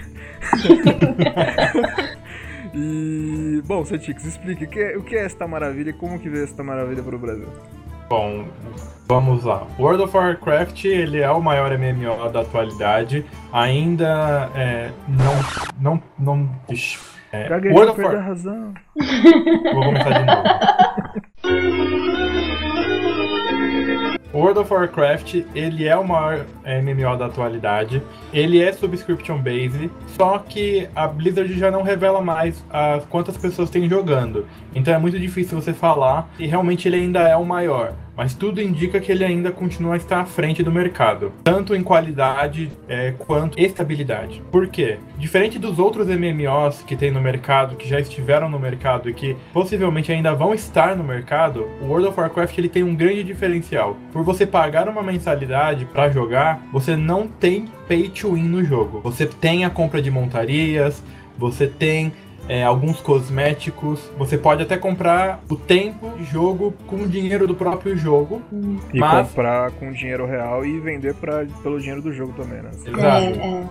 e, 2.75 3.63
bom, 3.65 3.83
Setix, 3.83 4.27
explique 4.27 4.65
o 4.65 4.69
que, 4.69 4.79
é, 4.79 4.99
o 4.99 5.03
que 5.03 5.17
é 5.17 5.25
esta 5.25 5.49
maravilha 5.49 5.89
e 5.89 5.95
como 5.95 6.19
que 6.19 6.29
veio 6.29 6.45
esta 6.45 6.63
maravilha 6.63 7.03
para 7.03 7.17
o 7.17 7.19
Brasil. 7.19 7.49
Bom, 8.11 8.45
vamos 9.09 9.43
lá. 9.43 9.67
World 9.79 10.03
of 10.03 10.15
Warcraft 10.15 10.85
ele 10.85 11.21
é 11.21 11.31
o 11.31 11.41
maior 11.41 11.71
MMO 11.71 12.31
da 12.31 12.43
atualidade. 12.43 13.25
Ainda 13.51 14.51
é, 14.55 14.91
não, 15.09 15.41
não, 15.81 16.03
não. 16.19 16.51
Ixi, 16.69 16.99
é, 17.33 17.49
World 17.73 17.93
of 17.93 17.97
perdeu 17.97 18.07
a 18.07 18.11
War... 18.21 18.23
razão. 18.23 18.75
Vou 19.73 19.83
começar 19.83 20.13
de 20.13 20.27
novo. 20.27 20.43
World 24.37 24.59
of 24.59 24.71
Warcraft, 24.71 25.47
ele 25.55 25.89
é 25.89 25.97
o 25.97 26.07
maior 26.07 26.45
MMO 26.63 27.17
da 27.17 27.25
atualidade. 27.25 28.03
Ele 28.35 28.63
é 28.63 28.71
subscription 28.71 29.39
based, 29.39 29.91
só 30.09 30.39
que 30.39 30.87
a 30.95 31.09
Blizzard 31.09 31.59
já 31.59 31.71
não 31.71 31.81
revela 31.81 32.21
mais 32.21 32.63
as 32.69 33.03
quantas 33.07 33.39
pessoas 33.39 33.71
tem 33.71 33.89
jogando. 33.89 34.45
Então 34.75 34.93
é 34.93 34.99
muito 34.99 35.19
difícil 35.19 35.59
você 35.59 35.73
falar 35.73 36.29
e 36.39 36.47
realmente 36.47 36.87
ele 36.87 36.97
ainda 36.97 37.21
é 37.21 37.35
o 37.35 37.47
maior. 37.47 37.95
Mas 38.17 38.35
tudo 38.35 38.63
indica 38.63 38.99
que 38.99 39.13
ele 39.13 39.25
ainda 39.25 39.53
continua 39.53 39.95
a 39.95 39.97
estar 39.97 40.21
à 40.21 40.25
frente 40.25 40.63
do 40.63 40.73
mercado, 40.73 41.33
tanto 41.45 41.75
em 41.75 41.83
qualidade 41.83 42.73
é, 42.89 43.13
quanto 43.19 43.61
estabilidade. 43.61 44.43
Por 44.51 44.69
quê? 44.69 44.99
Diferente 45.19 45.59
dos 45.59 45.79
outros 45.79 46.07
MMOs 46.07 46.83
que 46.83 46.97
tem 46.97 47.11
no 47.11 47.21
mercado, 47.21 47.77
que 47.77 47.89
já 47.89 48.01
estiveram 48.01 48.49
no 48.49 48.59
mercado 48.59 49.11
e 49.11 49.15
que 49.15 49.37
possivelmente 49.53 50.11
ainda 50.11 50.35
vão 50.35 50.55
estar 50.55 50.97
no 50.97 51.05
mercado, 51.05 51.69
o 51.83 51.87
World 51.87 52.09
of 52.09 52.19
Warcraft 52.19 52.57
ele 52.57 52.69
tem 52.69 52.83
um 52.83 52.95
grande 52.95 53.23
diferencial. 53.23 53.97
Por 54.13 54.25
você 54.25 54.47
pagar 54.47 54.89
uma 54.89 55.03
mensalidade 55.03 55.85
para 55.85 56.09
jogar, 56.09 56.67
você 56.73 56.97
não 56.97 57.29
tem 57.29 57.67
pay 57.87 58.09
to 58.09 58.33
win 58.33 58.45
no 58.45 58.65
jogo. 58.65 59.01
Você 59.03 59.27
tem 59.27 59.65
a 59.65 59.71
compra 59.71 60.01
de 60.01 60.11
montarias, 60.11 61.03
você 61.39 61.67
tem 61.67 62.13
é, 62.49 62.63
alguns 62.63 63.01
cosméticos. 63.01 64.01
Você 64.19 64.39
pode 64.39 64.63
até 64.63 64.77
comprar 64.77 65.41
o 65.49 65.57
tempo 65.57 66.11
de 66.17 66.25
jogo 66.25 66.73
com 66.87 66.97
o 66.97 67.09
dinheiro 67.09 67.47
do 67.47 67.55
próprio 67.55 67.97
jogo. 67.97 68.43
E 68.93 68.99
Mas- 68.99 69.29
comprar 69.29 69.71
com 69.73 69.93
dinheiro 69.93 70.27
real 70.27 70.65
e 70.65 70.79
vender 70.81 71.15
pra, 71.15 71.45
pelo 71.63 71.79
dinheiro 71.79 72.03
do 72.03 72.13
jogo 72.13 72.33
também, 72.37 72.63
né? 72.63 72.71
Exato. 72.75 72.99
É, 72.99 73.31
é. 73.31 73.65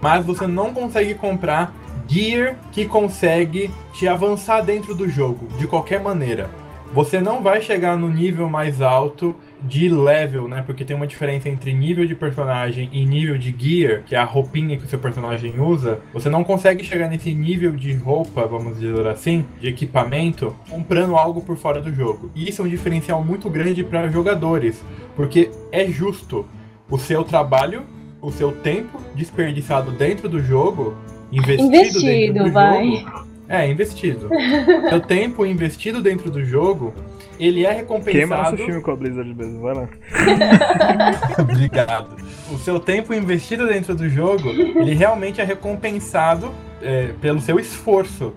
Mas 0.00 0.24
você 0.24 0.46
não 0.46 0.72
consegue 0.72 1.14
comprar 1.14 1.74
gear 2.06 2.56
que 2.72 2.86
consegue 2.86 3.70
te 3.92 4.06
avançar 4.06 4.60
dentro 4.62 4.94
do 4.94 5.08
jogo, 5.08 5.48
de 5.58 5.66
qualquer 5.66 6.00
maneira. 6.00 6.48
Você 6.92 7.20
não 7.20 7.42
vai 7.42 7.60
chegar 7.60 7.96
no 7.98 8.08
nível 8.08 8.48
mais 8.48 8.80
alto 8.80 9.34
de 9.62 9.88
level, 9.88 10.46
né? 10.48 10.62
Porque 10.64 10.84
tem 10.84 10.94
uma 10.94 11.06
diferença 11.06 11.48
entre 11.48 11.72
nível 11.72 12.06
de 12.06 12.14
personagem 12.14 12.88
e 12.92 13.04
nível 13.04 13.36
de 13.36 13.54
gear, 13.56 14.02
que 14.04 14.14
é 14.14 14.18
a 14.18 14.24
roupinha 14.24 14.76
que 14.76 14.84
o 14.84 14.88
seu 14.88 14.98
personagem 14.98 15.58
usa. 15.58 16.00
Você 16.12 16.28
não 16.28 16.44
consegue 16.44 16.84
chegar 16.84 17.08
nesse 17.08 17.34
nível 17.34 17.72
de 17.72 17.92
roupa, 17.94 18.46
vamos 18.46 18.78
dizer 18.78 19.06
assim, 19.06 19.44
de 19.60 19.68
equipamento, 19.68 20.54
comprando 20.70 21.16
algo 21.16 21.40
por 21.40 21.56
fora 21.56 21.80
do 21.80 21.92
jogo. 21.92 22.30
E 22.34 22.48
isso 22.48 22.62
é 22.62 22.64
um 22.64 22.68
diferencial 22.68 23.22
muito 23.24 23.50
grande 23.50 23.82
para 23.82 24.08
jogadores, 24.08 24.82
porque 25.16 25.50
é 25.72 25.86
justo 25.86 26.46
o 26.90 26.98
seu 26.98 27.24
trabalho, 27.24 27.82
o 28.22 28.30
seu 28.30 28.52
tempo 28.52 29.00
desperdiçado 29.14 29.90
dentro 29.92 30.28
do 30.28 30.40
jogo, 30.42 30.96
investido, 31.32 31.70
dentro 31.70 31.98
Investido, 32.00 32.44
do 32.44 32.52
vai. 32.52 32.86
jogo. 32.96 33.28
É, 33.48 33.70
investido. 33.70 34.28
seu 34.90 35.00
tempo 35.00 35.44
investido 35.46 36.02
dentro 36.02 36.30
do 36.30 36.44
jogo 36.44 36.94
ele 37.38 37.64
é 37.66 37.74
Queima 37.74 37.86
nosso 37.88 38.02
recompensado. 38.04 38.56
filme 38.56 38.80
com 38.80 38.90
a 38.90 38.96
Blizzard 38.96 39.34
mesmo, 39.34 39.60
vai 39.60 39.74
lá. 39.74 39.88
Obrigado. 41.38 42.16
O 42.52 42.58
seu 42.58 42.78
tempo 42.80 43.12
investido 43.14 43.66
dentro 43.66 43.94
do 43.94 44.08
jogo, 44.08 44.48
ele 44.50 44.94
realmente 44.94 45.40
é 45.40 45.44
recompensado 45.44 46.52
é, 46.82 47.10
pelo 47.20 47.40
seu 47.40 47.58
esforço 47.58 48.34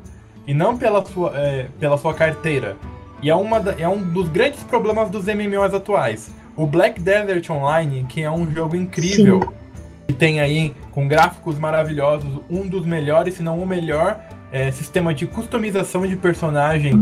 e 0.47 0.53
não 0.53 0.77
pela 0.77 1.03
sua, 1.05 1.31
é, 1.35 1.67
pela 1.79 1.97
sua 1.97 2.13
carteira. 2.13 2.77
E 3.21 3.29
é, 3.29 3.35
uma 3.35 3.59
da- 3.59 3.75
é 3.77 3.87
um 3.87 3.97
dos 4.01 4.27
grandes 4.29 4.63
problemas 4.63 5.09
dos 5.09 5.25
MMOs 5.27 5.73
atuais. 5.73 6.31
O 6.55 6.65
Black 6.65 6.99
Desert 6.99 7.49
Online, 7.49 8.05
que 8.09 8.21
é 8.21 8.29
um 8.31 8.51
jogo 8.51 8.75
incrível, 8.75 9.53
que 10.07 10.13
tem 10.13 10.39
aí 10.41 10.73
com 10.91 11.07
gráficos 11.07 11.57
maravilhosos, 11.57 12.29
um 12.49 12.67
dos 12.67 12.85
melhores, 12.85 13.35
se 13.35 13.43
não 13.43 13.59
o 13.59 13.65
melhor 13.65 14.19
é, 14.51 14.71
sistema 14.71 15.13
de 15.13 15.25
customização 15.25 16.05
de 16.05 16.15
personagem 16.15 16.93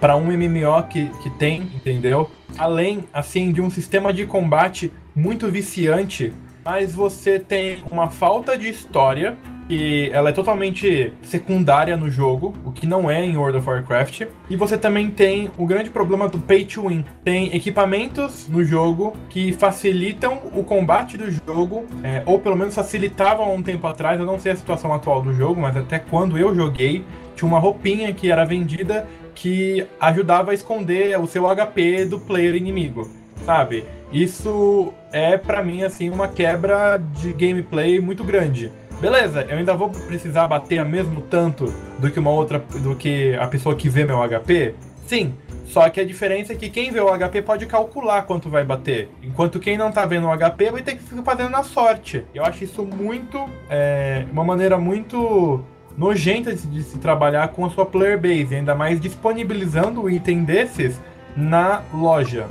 para 0.00 0.16
um 0.16 0.26
MMO 0.26 0.82
que, 0.88 1.08
que 1.22 1.30
tem, 1.30 1.62
entendeu? 1.74 2.30
Além, 2.58 3.04
assim, 3.12 3.52
de 3.52 3.60
um 3.60 3.70
sistema 3.70 4.12
de 4.12 4.26
combate 4.26 4.92
muito 5.14 5.50
viciante, 5.50 6.32
mas 6.64 6.94
você 6.94 7.38
tem 7.38 7.82
uma 7.90 8.10
falta 8.10 8.56
de 8.56 8.68
história 8.68 9.36
e 9.68 10.10
ela 10.12 10.30
é 10.30 10.32
totalmente 10.32 11.12
secundária 11.22 11.96
no 11.96 12.10
jogo, 12.10 12.54
o 12.64 12.72
que 12.72 12.86
não 12.86 13.10
é 13.10 13.24
em 13.24 13.36
World 13.36 13.58
of 13.58 13.68
Warcraft. 13.68 14.22
E 14.50 14.56
você 14.56 14.76
também 14.76 15.10
tem 15.10 15.50
o 15.56 15.66
grande 15.66 15.90
problema 15.90 16.28
do 16.28 16.38
pay 16.38 16.64
to 16.64 16.88
win. 16.88 17.04
Tem 17.24 17.54
equipamentos 17.54 18.46
no 18.48 18.64
jogo 18.64 19.16
que 19.28 19.52
facilitam 19.52 20.40
o 20.52 20.62
combate 20.62 21.16
do 21.16 21.30
jogo, 21.30 21.86
é, 22.02 22.22
ou 22.26 22.38
pelo 22.38 22.56
menos 22.56 22.74
facilitavam 22.74 23.54
um 23.54 23.62
tempo 23.62 23.86
atrás. 23.86 24.20
Eu 24.20 24.26
não 24.26 24.38
sei 24.38 24.52
a 24.52 24.56
situação 24.56 24.92
atual 24.92 25.22
do 25.22 25.32
jogo, 25.32 25.60
mas 25.60 25.76
até 25.76 25.98
quando 25.98 26.36
eu 26.36 26.54
joguei, 26.54 27.04
tinha 27.34 27.48
uma 27.48 27.58
roupinha 27.58 28.12
que 28.12 28.30
era 28.30 28.44
vendida 28.44 29.06
que 29.34 29.86
ajudava 30.00 30.52
a 30.52 30.54
esconder 30.54 31.18
o 31.18 31.26
seu 31.26 31.44
HP 31.44 32.04
do 32.04 32.20
player 32.20 32.54
inimigo, 32.54 33.10
sabe? 33.44 33.84
Isso 34.12 34.94
é 35.12 35.36
pra 35.36 35.62
mim 35.62 35.82
assim 35.82 36.08
uma 36.08 36.28
quebra 36.28 36.98
de 36.98 37.32
gameplay 37.32 38.00
muito 38.00 38.22
grande. 38.22 38.70
Beleza, 39.04 39.46
eu 39.50 39.58
ainda 39.58 39.74
vou 39.74 39.90
precisar 39.90 40.48
bater 40.48 40.78
a 40.78 40.84
mesmo 40.84 41.20
tanto 41.20 41.66
do 41.98 42.10
que 42.10 42.18
uma 42.18 42.30
outra 42.30 42.58
do 42.58 42.96
que 42.96 43.34
a 43.34 43.46
pessoa 43.46 43.76
que 43.76 43.86
vê 43.86 44.02
meu 44.02 44.16
HP? 44.26 44.74
Sim. 45.06 45.34
Só 45.66 45.90
que 45.90 46.00
a 46.00 46.06
diferença 46.06 46.54
é 46.54 46.56
que 46.56 46.70
quem 46.70 46.90
vê 46.90 47.00
o 47.00 47.14
HP 47.14 47.42
pode 47.42 47.66
calcular 47.66 48.22
quanto 48.22 48.48
vai 48.48 48.64
bater, 48.64 49.10
enquanto 49.22 49.60
quem 49.60 49.76
não 49.76 49.92
tá 49.92 50.06
vendo 50.06 50.26
o 50.26 50.34
HP 50.34 50.70
vai 50.70 50.80
ter 50.80 50.96
que 50.96 51.02
ficar 51.02 51.22
fazendo 51.22 51.50
na 51.50 51.62
sorte. 51.62 52.24
Eu 52.34 52.46
acho 52.46 52.64
isso 52.64 52.82
muito. 52.82 53.46
É, 53.68 54.24
uma 54.32 54.42
maneira 54.42 54.78
muito 54.78 55.62
nojenta 55.98 56.54
de, 56.54 56.82
se 56.82 56.96
trabalhar 56.96 57.48
com 57.48 57.66
a 57.66 57.68
sua 57.68 57.84
player 57.84 58.18
base, 58.18 58.54
ainda 58.54 58.74
mais 58.74 58.98
disponibilizando 58.98 60.04
o 60.04 60.08
item 60.08 60.44
desses 60.44 60.98
na 61.36 61.82
loja. 61.92 62.46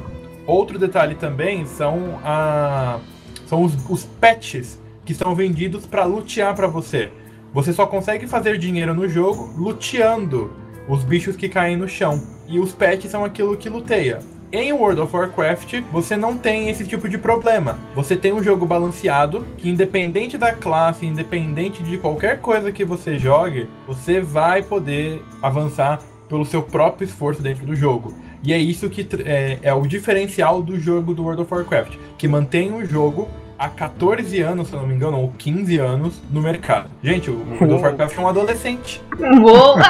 Outro 0.45 0.77
detalhe 0.77 1.15
também 1.15 1.65
são, 1.65 2.19
a, 2.23 2.99
são 3.47 3.63
os, 3.63 3.73
os 3.89 4.05
patches 4.05 4.82
que 5.05 5.13
são 5.13 5.35
vendidos 5.35 5.85
para 5.85 6.05
lutear 6.05 6.55
para 6.55 6.67
você. 6.67 7.11
Você 7.53 7.71
só 7.71 7.85
consegue 7.85 8.27
fazer 8.27 8.57
dinheiro 8.57 8.93
no 8.93 9.07
jogo 9.07 9.53
luteando 9.57 10.51
os 10.87 11.03
bichos 11.03 11.35
que 11.35 11.49
caem 11.49 11.77
no 11.77 11.87
chão. 11.87 12.21
E 12.47 12.59
os 12.59 12.73
pets 12.73 13.09
são 13.09 13.23
aquilo 13.23 13.55
que 13.55 13.69
luteia. 13.69 14.19
Em 14.51 14.71
World 14.71 15.01
of 15.01 15.15
Warcraft, 15.15 15.81
você 15.91 16.15
não 16.15 16.37
tem 16.37 16.69
esse 16.69 16.85
tipo 16.85 17.09
de 17.09 17.17
problema. 17.17 17.79
Você 17.95 18.15
tem 18.15 18.31
um 18.31 18.43
jogo 18.43 18.67
balanceado 18.67 19.45
que, 19.57 19.67
independente 19.67 20.37
da 20.37 20.53
classe, 20.53 21.07
independente 21.07 21.81
de 21.81 21.97
qualquer 21.97 22.39
coisa 22.39 22.71
que 22.71 22.85
você 22.85 23.17
jogue, 23.17 23.67
você 23.87 24.21
vai 24.21 24.61
poder 24.61 25.23
avançar 25.41 25.99
pelo 26.29 26.45
seu 26.45 26.61
próprio 26.61 27.05
esforço 27.05 27.41
dentro 27.41 27.65
do 27.65 27.75
jogo. 27.75 28.13
E 28.43 28.53
é 28.53 28.57
isso 28.57 28.89
que 28.89 29.07
é, 29.25 29.57
é 29.61 29.73
o 29.73 29.87
diferencial 29.87 30.61
do 30.61 30.79
jogo 30.79 31.13
do 31.13 31.23
World 31.23 31.41
of 31.43 31.53
Warcraft, 31.53 31.95
que 32.17 32.27
mantém 32.27 32.73
o 32.73 32.85
jogo 32.85 33.27
há 33.57 33.69
14 33.69 34.41
anos, 34.41 34.67
se 34.67 34.73
eu 34.73 34.79
não 34.79 34.87
me 34.87 34.95
engano, 34.95 35.19
ou 35.19 35.33
15 35.37 35.77
anos 35.77 36.21
no 36.31 36.41
mercado. 36.41 36.89
Gente, 37.03 37.29
o 37.29 37.37
World 37.59 37.73
of 37.73 37.83
Warcraft 37.83 38.17
é 38.17 38.21
um 38.21 38.27
adolescente. 38.27 39.01
Vou. 39.41 39.77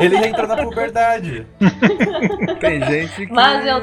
Ele 0.00 0.16
já 0.16 0.26
entrou 0.26 0.46
na 0.46 0.56
puberdade. 0.56 1.46
Tem 2.60 2.82
gente 2.82 3.26
que, 3.26 3.32
Mas 3.32 3.66
eu 3.66 3.80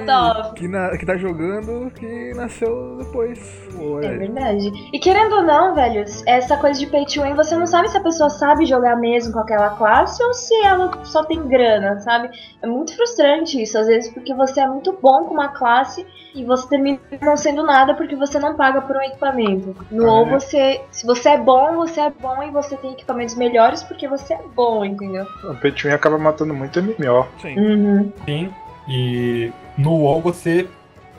que, 0.55 0.67
na- 0.67 0.97
que 0.97 1.05
tá 1.05 1.17
jogando 1.17 1.91
que 1.91 2.33
nasceu 2.35 2.97
depois. 2.97 3.39
Pô, 3.75 3.99
É 4.01 4.05
é. 4.07 4.17
verdade. 4.17 4.71
E 4.93 4.99
querendo 4.99 5.35
ou 5.37 5.43
não, 5.43 5.75
velho, 5.75 6.03
essa 6.25 6.57
coisa 6.57 6.79
de 6.79 6.87
pay 6.87 7.05
to 7.05 7.21
win, 7.23 7.33
você 7.33 7.55
não 7.55 7.65
sabe 7.67 7.89
se 7.89 7.97
a 7.97 8.01
pessoa 8.01 8.29
sabe 8.29 8.65
jogar 8.65 8.95
mesmo 8.95 9.33
com 9.33 9.39
aquela 9.39 9.71
classe 9.71 10.21
ou 10.23 10.33
se 10.33 10.53
ela 10.63 10.91
só 11.03 11.23
tem 11.23 11.47
grana, 11.47 11.99
sabe? 11.99 12.29
É 12.61 12.67
muito 12.67 12.95
frustrante 12.95 13.61
isso, 13.61 13.77
às 13.77 13.87
vezes, 13.87 14.11
porque 14.13 14.33
você 14.33 14.61
é 14.61 14.67
muito 14.67 14.97
bom 15.01 15.25
com 15.25 15.33
uma 15.33 15.49
classe 15.49 16.05
e 16.33 16.43
você 16.43 16.67
termina 16.67 16.99
não 17.21 17.37
sendo 17.37 17.63
nada 17.63 17.93
porque 17.95 18.15
você 18.15 18.39
não 18.39 18.55
paga 18.55 18.81
por 18.81 18.95
um 18.95 19.01
equipamento. 19.01 19.75
No 19.91 20.07
Ah, 20.09 20.13
ou 20.21 20.27
é? 20.27 20.29
você. 20.31 20.81
Se 20.91 21.05
você 21.05 21.29
é 21.29 21.37
bom, 21.37 21.75
você 21.75 22.01
é 22.01 22.09
bom 22.09 22.43
e 22.43 22.51
você 22.51 22.75
tem 22.77 22.91
equipamentos 22.93 23.35
melhores 23.35 23.83
porque 23.83 24.07
você 24.07 24.33
é 24.33 24.39
bom, 24.55 24.83
entendeu? 24.85 25.25
O 25.43 25.55
Pay 25.55 25.71
to 25.71 25.87
Win 25.87 25.93
acaba 26.05 26.19
matando 26.19 26.53
muito 26.53 26.79
MMO. 26.81 27.25
Sim. 27.41 27.57
Uhum. 27.57 28.13
Sim. 28.25 28.49
E 28.87 29.51
no 29.75 29.91
WoW 29.93 30.21
você 30.21 30.67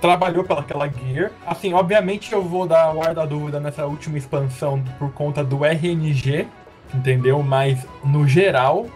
trabalhou 0.00 0.44
pelaquela 0.44 0.88
gear. 0.88 1.32
Assim, 1.44 1.74
obviamente 1.74 2.32
eu 2.32 2.42
vou 2.42 2.66
dar 2.66 2.94
o 2.94 3.02
ar 3.02 3.12
da 3.12 3.26
dúvida 3.26 3.58
nessa 3.58 3.84
última 3.84 4.16
expansão 4.16 4.80
por 4.98 5.10
conta 5.10 5.42
do 5.42 5.64
RNG, 5.64 6.46
entendeu? 6.94 7.42
Mas 7.42 7.84
no 8.04 8.28
geral, 8.28 8.86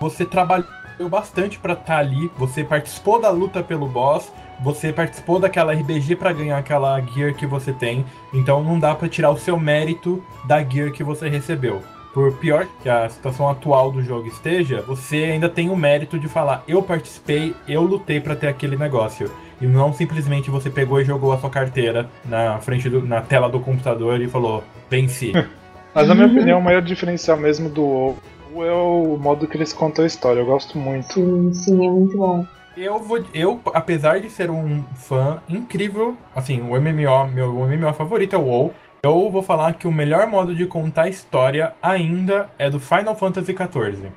você 0.00 0.24
trabalhou 0.24 0.66
bastante 1.10 1.58
pra 1.58 1.74
estar 1.74 1.98
ali, 1.98 2.30
você 2.38 2.64
participou 2.64 3.20
da 3.20 3.28
luta 3.28 3.62
pelo 3.62 3.86
boss, 3.86 4.32
você 4.62 4.90
participou 4.90 5.38
daquela 5.38 5.74
RBG 5.74 6.16
pra 6.16 6.32
ganhar 6.32 6.56
aquela 6.56 6.98
gear 7.00 7.34
que 7.34 7.46
você 7.46 7.70
tem, 7.72 8.06
então 8.32 8.62
não 8.62 8.78
dá 8.78 8.94
pra 8.94 9.06
tirar 9.06 9.30
o 9.30 9.36
seu 9.36 9.60
mérito 9.60 10.24
da 10.46 10.64
gear 10.64 10.90
que 10.92 11.04
você 11.04 11.28
recebeu. 11.28 11.82
Por 12.16 12.32
pior 12.32 12.66
que 12.82 12.88
a 12.88 13.06
situação 13.10 13.46
atual 13.46 13.92
do 13.92 14.02
jogo 14.02 14.26
esteja, 14.26 14.80
você 14.80 15.16
ainda 15.16 15.50
tem 15.50 15.68
o 15.68 15.76
mérito 15.76 16.18
de 16.18 16.26
falar: 16.26 16.64
eu 16.66 16.82
participei, 16.82 17.54
eu 17.68 17.82
lutei 17.82 18.22
pra 18.22 18.34
ter 18.34 18.48
aquele 18.48 18.74
negócio. 18.74 19.30
E 19.60 19.66
não 19.66 19.92
simplesmente 19.92 20.50
você 20.50 20.70
pegou 20.70 20.98
e 20.98 21.04
jogou 21.04 21.30
a 21.30 21.38
sua 21.38 21.50
carteira 21.50 22.08
na 22.24 22.58
frente 22.58 22.88
do, 22.88 23.02
na 23.02 23.20
tela 23.20 23.50
do 23.50 23.60
computador 23.60 24.18
e 24.22 24.28
falou: 24.28 24.64
venci. 24.88 25.34
Mas 25.94 26.08
na 26.08 26.14
minha 26.14 26.26
opinião, 26.26 26.58
o 26.58 26.62
maior 26.62 26.80
diferencial 26.80 27.36
mesmo 27.36 27.68
do 27.68 27.84
WoW 27.84 28.64
é 28.64 28.72
o 28.72 29.18
modo 29.18 29.46
que 29.46 29.58
eles 29.58 29.74
contam 29.74 30.02
a 30.02 30.06
história. 30.06 30.40
Eu 30.40 30.46
gosto 30.46 30.78
muito. 30.78 31.12
Sim, 31.12 31.52
sim, 31.52 31.86
é 31.86 31.90
muito 31.90 32.16
bom. 32.16 32.46
Eu 32.74 32.98
vou. 32.98 33.22
Eu, 33.34 33.60
apesar 33.74 34.20
de 34.20 34.30
ser 34.30 34.50
um 34.50 34.82
fã 34.94 35.42
incrível, 35.50 36.16
assim, 36.34 36.62
o 36.62 36.80
MMO, 36.80 37.28
meu 37.30 37.52
MMO 37.52 37.92
favorito 37.92 38.34
é 38.34 38.38
o 38.38 38.44
WoW. 38.44 38.74
Eu 39.02 39.30
vou 39.30 39.42
falar 39.42 39.74
que 39.74 39.86
o 39.86 39.92
melhor 39.92 40.26
modo 40.26 40.54
de 40.54 40.66
contar 40.66 41.02
a 41.02 41.08
história 41.08 41.74
ainda 41.82 42.50
é 42.58 42.68
do 42.68 42.80
Final 42.80 43.14
Fantasy 43.14 43.52
XIV. 43.54 44.08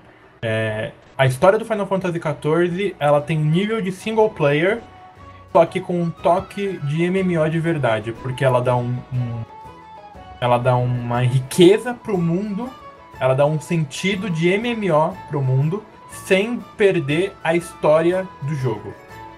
É, 0.42 0.92
a 1.18 1.26
história 1.26 1.60
do 1.60 1.66
Final 1.66 1.86
Fantasy 1.86 2.20
XIV, 2.20 2.96
ela 3.00 3.22
tem 3.22 3.38
nível 3.38 3.82
de 3.82 3.92
single 3.92 4.30
player, 4.30 4.80
só 5.52 5.66
que 5.66 5.80
com 5.80 6.02
um 6.02 6.10
toque 6.10 6.80
de 6.86 7.04
MMO 7.10 7.50
de 7.50 7.60
verdade, 7.60 8.12
porque 8.14 8.44
ela 8.44 8.62
dá 8.62 8.76
um, 8.76 8.98
um- 9.14 9.44
ela 10.42 10.58
dá 10.58 10.76
uma 10.78 11.22
riqueza 11.22 11.94
pro 11.94 12.18
mundo, 12.18 12.70
ela 13.20 13.34
dá 13.36 13.46
um 13.46 13.60
sentido 13.60 14.30
de 14.30 14.50
MMO 14.58 15.16
pro 15.28 15.42
mundo, 15.42 15.84
sem 16.26 16.60
perder 16.78 17.34
a 17.44 17.54
história 17.56 18.26
do 18.42 18.56
jogo. 18.56 18.94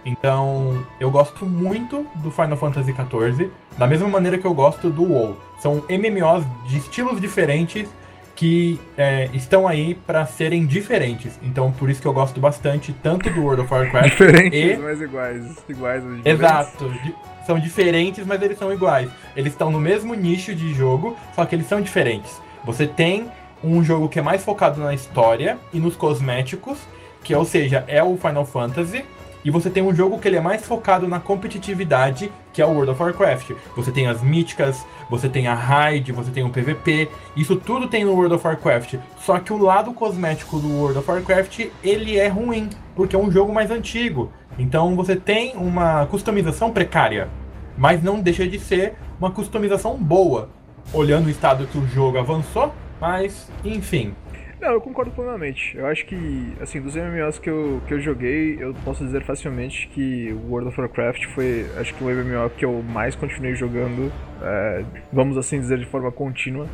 Então, 0.06 0.86
eu 1.00 1.12
gosto 1.12 1.46
muito 1.46 2.06
do 2.16 2.32
Final 2.32 2.56
Fantasy 2.58 2.94
XIV, 2.94 3.52
da 3.78 3.88
mesma 3.88 4.08
maneira 4.08 4.38
que 4.38 4.46
eu 4.46 4.54
gosto 4.54 4.90
do 4.90 5.04
WoW. 5.04 5.38
São 5.62 5.84
MMOs 5.90 6.44
de 6.68 6.78
estilos 6.78 7.20
diferentes 7.22 7.88
que 8.36 8.80
é, 8.98 9.30
estão 9.34 9.68
aí 9.68 9.94
para 9.94 10.25
serem 10.25 10.66
diferentes. 10.66 11.40
Então, 11.44 11.72
por 11.72 11.90
isso 11.90 12.01
que 12.01 12.08
eu 12.08 12.13
gosto 12.13 12.40
bastante 12.40 12.92
tanto 13.04 13.30
do 13.30 13.42
World 13.42 13.62
of 13.63 13.72
Warcraft. 13.74 14.10
Diferentes, 14.18 14.60
E- 14.60 14.78
mas 14.78 15.00
iguais. 15.01 15.44
Iguais 15.70 16.01
diferentes. 16.01 16.25
Exato. 16.25 16.90
Di- 16.90 17.16
São 17.46 17.60
diferentes, 17.60 18.25
mas 18.25 18.42
eles 18.42 18.58
são 18.58 18.74
iguais. 18.74 19.10
Eles 19.36 19.54
estão 19.54 19.70
no 19.72 19.80
mesmo 19.80 20.16
nicho 20.16 20.56
de 20.56 20.74
jogo, 20.74 21.16
só 21.36 21.46
que 21.46 21.54
eles 21.54 21.68
são 21.68 21.82
diferentes. 21.82 22.32
Você 22.66 22.88
tem 22.88 23.28
um 23.63 23.84
jogo 23.84 24.10
que 24.10 24.18
é 24.18 24.22
mais 24.24 24.44
focado 24.44 24.80
na 24.82 24.94
história 24.94 25.60
e 25.72 25.80
nos 25.80 25.96
cosméticos, 25.96 26.80
que 27.24 27.36
ou 27.36 27.46
seja, 27.46 27.84
é 27.88 28.01
o 28.01 28.18
Final 28.18 28.46
Fantasy, 28.46 29.06
e 29.44 29.50
você 29.50 29.70
tem 29.70 29.82
um 29.82 29.94
jogo 29.94 30.20
que 30.20 30.28
ele 30.28 30.38
é 30.38 30.42
mais 30.42 30.66
focado 30.66 31.08
na 31.08 31.20
competitividade, 31.20 32.32
que 32.54 32.62
é 32.62 32.66
o 32.66 32.70
World 32.70 32.92
of 32.92 33.02
Warcraft. 33.02 33.52
Você 33.76 33.92
tem 33.92 34.08
as 34.08 34.22
míticas, 34.22 34.86
você 35.10 35.28
tem 35.28 35.48
a 35.48 35.56
raid, 35.56 36.12
você 36.12 36.32
tem 36.32 36.44
o 36.44 36.50
PVP, 36.50 37.10
isso 37.36 37.56
tudo 37.56 37.88
tem 37.88 38.04
no 38.04 38.14
World 38.14 38.36
of 38.36 38.46
Warcraft. 38.46 38.96
Só 39.20 39.40
que 39.40 39.52
o 39.52 39.58
lado 39.58 39.94
cosmético 39.94 40.60
do 40.60 40.70
World 40.70 41.00
of 41.00 41.10
Warcraft, 41.10 41.68
ele 41.84 42.18
é 42.18 42.28
ruim, 42.28 42.70
porque 42.96 43.16
é 43.16 43.20
um 43.20 43.32
jogo 43.32 43.54
mais 43.54 43.72
antigo. 43.72 44.32
Então 44.60 44.96
você 44.96 45.16
tem 45.16 45.56
uma 45.56 46.06
customização 46.06 46.72
precária, 46.72 47.30
mas 47.78 48.04
não 48.04 48.20
deixa 48.20 48.48
de 48.48 48.60
ser 48.60 48.96
uma 49.20 49.32
customização 49.32 49.96
boa, 49.96 50.50
olhando 50.94 51.28
o 51.28 51.30
estado 51.30 51.68
que 51.68 51.78
o 51.78 51.88
jogo 51.88 52.18
avançou, 52.18 52.74
mas 53.00 53.50
enfim. 53.64 54.14
Não, 54.62 54.74
eu 54.74 54.80
concordo 54.80 55.10
plenamente. 55.10 55.75
Eu 55.75 55.88
acho 55.88 56.06
que, 56.06 56.53
assim, 56.62 56.80
dos 56.80 56.96
MMOs 56.96 57.39
que 57.39 57.50
eu, 57.50 57.82
que 57.88 57.96
eu 57.96 58.00
joguei, 58.00 58.58
eu 58.60 58.75
posso 58.86 59.03
dizer 59.03 59.24
facilmente 59.24 59.88
que 59.88 60.32
World 60.48 60.70
of 60.70 60.80
Warcraft 60.80 61.25
foi, 61.34 61.65
acho 61.77 61.96
que 61.96 62.03
o 62.03 62.08
MMO 62.08 62.48
que 62.51 62.63
eu 62.63 62.84
mais 62.84 63.15
continuei 63.15 63.56
jogando, 63.56 64.12
é, 64.39 64.86
vamos 65.12 65.36
assim 65.36 65.60
dizer, 65.60 65.80
de 65.80 65.88
forma 65.88 66.12
contínua. 66.12 66.68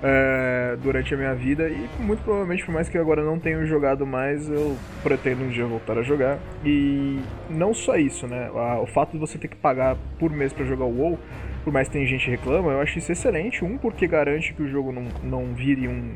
É, 0.00 0.76
durante 0.80 1.12
a 1.12 1.16
minha 1.16 1.34
vida 1.34 1.68
e 1.68 1.88
muito 1.98 2.22
provavelmente 2.22 2.64
por 2.64 2.72
mais 2.72 2.88
que 2.88 2.96
eu 2.96 3.02
agora 3.02 3.24
não 3.24 3.36
tenha 3.36 3.66
jogado 3.66 4.06
mais 4.06 4.48
eu 4.48 4.76
pretendo 5.02 5.42
um 5.42 5.48
dia 5.48 5.66
voltar 5.66 5.98
a 5.98 6.02
jogar 6.02 6.38
e 6.64 7.18
não 7.50 7.74
só 7.74 7.96
isso 7.96 8.24
né 8.28 8.48
o 8.80 8.86
fato 8.86 9.10
de 9.10 9.18
você 9.18 9.36
ter 9.36 9.48
que 9.48 9.56
pagar 9.56 9.96
por 10.16 10.30
mês 10.30 10.52
para 10.52 10.64
jogar 10.64 10.84
o 10.84 10.96
WoW 10.96 11.18
por 11.64 11.72
mais 11.72 11.88
que 11.88 11.94
tem 11.94 12.06
gente 12.06 12.30
reclama 12.30 12.70
eu 12.70 12.80
acho 12.80 12.96
isso 12.96 13.10
excelente 13.10 13.64
um 13.64 13.76
porque 13.76 14.06
garante 14.06 14.54
que 14.54 14.62
o 14.62 14.68
jogo 14.68 14.92
não, 14.92 15.08
não 15.24 15.52
vire 15.52 15.88
um 15.88 16.14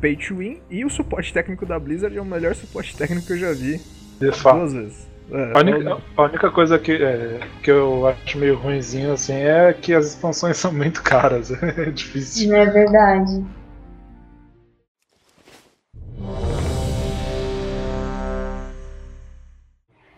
pay 0.00 0.16
to 0.16 0.36
win 0.36 0.60
e 0.70 0.84
o 0.84 0.90
suporte 0.90 1.32
técnico 1.32 1.66
da 1.66 1.78
Blizzard 1.78 2.16
é 2.16 2.20
o 2.20 2.24
melhor 2.24 2.54
suporte 2.54 2.96
técnico 2.96 3.26
que 3.26 3.32
eu 3.34 3.38
já 3.38 3.52
vi. 3.52 3.80
De 4.20 4.32
fato. 4.32 4.58
Duas 4.58 4.72
vezes. 4.72 5.08
É, 5.30 5.52
a, 5.54 5.58
única, 5.60 5.98
a, 6.16 6.22
única, 6.22 6.50
coisa 6.50 6.78
que, 6.78 6.92
é, 6.92 7.40
que 7.62 7.70
eu 7.70 8.06
acho 8.06 8.38
meio 8.38 8.56
ruimzinho 8.56 9.12
assim 9.12 9.34
é 9.34 9.74
que 9.74 9.92
as 9.92 10.06
expansões 10.06 10.56
são 10.56 10.72
muito 10.72 11.02
caras. 11.02 11.50
É 11.76 11.90
difícil. 11.90 12.54
É 12.54 12.64
verdade. 12.64 13.44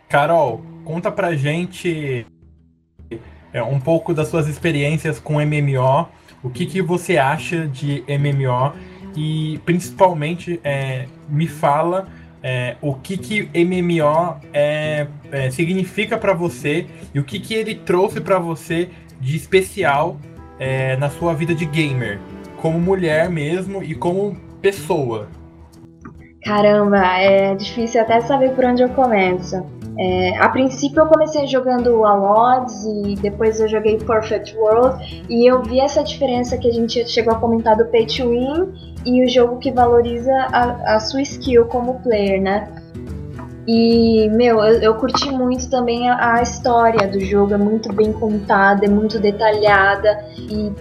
Carol, 0.08 0.64
conta 0.84 1.10
pra 1.10 1.34
gente 1.34 2.26
é, 3.52 3.62
um 3.62 3.80
pouco 3.80 4.14
das 4.14 4.28
suas 4.28 4.48
experiências 4.48 5.18
com 5.18 5.34
MMO. 5.34 6.08
O 6.42 6.50
que, 6.50 6.66
que 6.66 6.80
você 6.80 7.18
acha 7.18 7.66
de 7.66 8.02
MMO 8.08 8.72
e 9.16 9.60
principalmente 9.64 10.60
é, 10.62 11.06
me 11.28 11.46
fala 11.46 12.08
é, 12.42 12.76
o 12.80 12.94
que, 12.94 13.16
que 13.16 13.50
MMO 13.64 14.36
é, 14.52 15.06
é 15.30 15.50
significa 15.50 16.16
para 16.16 16.32
você 16.32 16.86
e 17.14 17.20
o 17.20 17.24
que, 17.24 17.38
que 17.38 17.54
ele 17.54 17.74
trouxe 17.74 18.20
para 18.20 18.38
você 18.38 18.88
de 19.20 19.36
especial 19.36 20.18
é, 20.58 20.96
na 20.96 21.10
sua 21.10 21.34
vida 21.34 21.54
de 21.54 21.66
gamer, 21.66 22.18
como 22.56 22.78
mulher 22.78 23.28
mesmo 23.28 23.82
e 23.82 23.94
como 23.94 24.36
pessoa. 24.60 25.28
Caramba, 26.42 26.98
é 27.18 27.54
difícil 27.54 28.00
até 28.00 28.20
saber 28.20 28.50
por 28.52 28.64
onde 28.64 28.82
eu 28.82 28.88
começo. 28.90 29.62
É, 30.02 30.38
a 30.38 30.48
princípio 30.48 31.02
eu 31.02 31.06
comecei 31.06 31.46
jogando 31.46 32.06
Awards 32.06 32.86
e 32.86 33.16
depois 33.16 33.60
eu 33.60 33.68
joguei 33.68 33.98
Perfect 33.98 34.56
World 34.56 35.26
e 35.28 35.46
eu 35.46 35.62
vi 35.62 35.78
essa 35.78 36.02
diferença 36.02 36.56
que 36.56 36.66
a 36.66 36.72
gente 36.72 37.06
chegou 37.06 37.34
a 37.34 37.38
comentar 37.38 37.76
do 37.76 37.84
Pay 37.84 38.06
to 38.06 38.30
Win 38.30 38.72
e 39.04 39.22
o 39.22 39.28
jogo 39.28 39.58
que 39.58 39.70
valoriza 39.70 40.32
a, 40.32 40.96
a 40.96 41.00
sua 41.00 41.20
skill 41.20 41.66
como 41.66 42.00
player, 42.00 42.40
né? 42.40 42.66
E, 43.66 44.26
meu, 44.30 44.60
eu, 44.60 44.80
eu 44.80 44.94
curti 44.94 45.30
muito 45.30 45.68
também 45.68 46.08
a, 46.08 46.36
a, 46.36 46.42
história 46.42 47.06
do 47.06 47.20
jogo, 47.20 47.52
é 47.52 47.58
muito 47.58 47.92
bem 47.92 48.10
contada, 48.10 48.86
é 48.86 48.88
muito 48.88 49.18
detalhada 49.18 50.24
e 50.38 50.72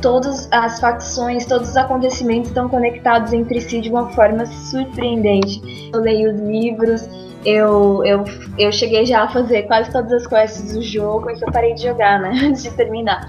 todas 0.00 0.48
as 0.52 0.78
facções, 0.78 1.46
todos 1.46 1.70
os 1.70 1.76
acontecimentos 1.76 2.50
estão 2.50 2.68
conectados 2.68 3.32
entre 3.32 3.60
si 3.60 3.80
de 3.80 3.90
uma 3.90 4.08
forma 4.12 4.46
surpreendente. 4.46 5.90
Eu 5.92 6.00
leio 6.00 6.32
os 6.32 6.40
livros, 6.40 7.08
eu, 7.44 8.04
eu, 8.04 8.24
eu 8.58 8.72
cheguei 8.72 9.04
já 9.04 9.24
a 9.24 9.28
fazer 9.28 9.64
quase 9.64 9.90
todas 9.90 10.12
as 10.12 10.26
quests 10.26 10.72
do 10.72 10.82
jogo, 10.82 11.30
e 11.30 11.34
que 11.34 11.44
eu 11.44 11.52
parei 11.52 11.74
de 11.74 11.82
jogar, 11.82 12.20
né, 12.20 12.30
antes 12.44 12.62
de 12.62 12.70
terminar. 12.70 13.28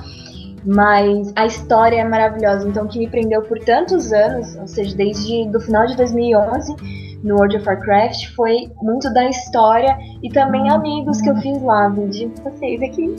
Mas 0.65 1.33
a 1.35 1.45
história 1.45 1.97
é 1.97 2.03
maravilhosa, 2.03 2.67
então 2.67 2.87
que 2.87 2.97
me 2.97 3.09
prendeu 3.09 3.41
por 3.41 3.59
tantos 3.59 4.13
anos, 4.13 4.55
ou 4.55 4.67
seja, 4.67 4.95
desde 4.95 5.49
do 5.49 5.59
final 5.59 5.85
de 5.85 5.97
2011 5.97 7.21
no 7.21 7.35
World 7.35 7.57
of 7.57 7.67
Warcraft, 7.67 8.33
foi 8.35 8.69
muito 8.81 9.13
da 9.13 9.29
história 9.29 9.97
e 10.21 10.29
também 10.29 10.69
amigos 10.69 11.21
que 11.21 11.29
eu 11.29 11.35
fiz 11.37 11.61
lá, 11.61 11.89
de 11.89 12.27
vocês 12.43 12.81
aqui. 12.81 13.15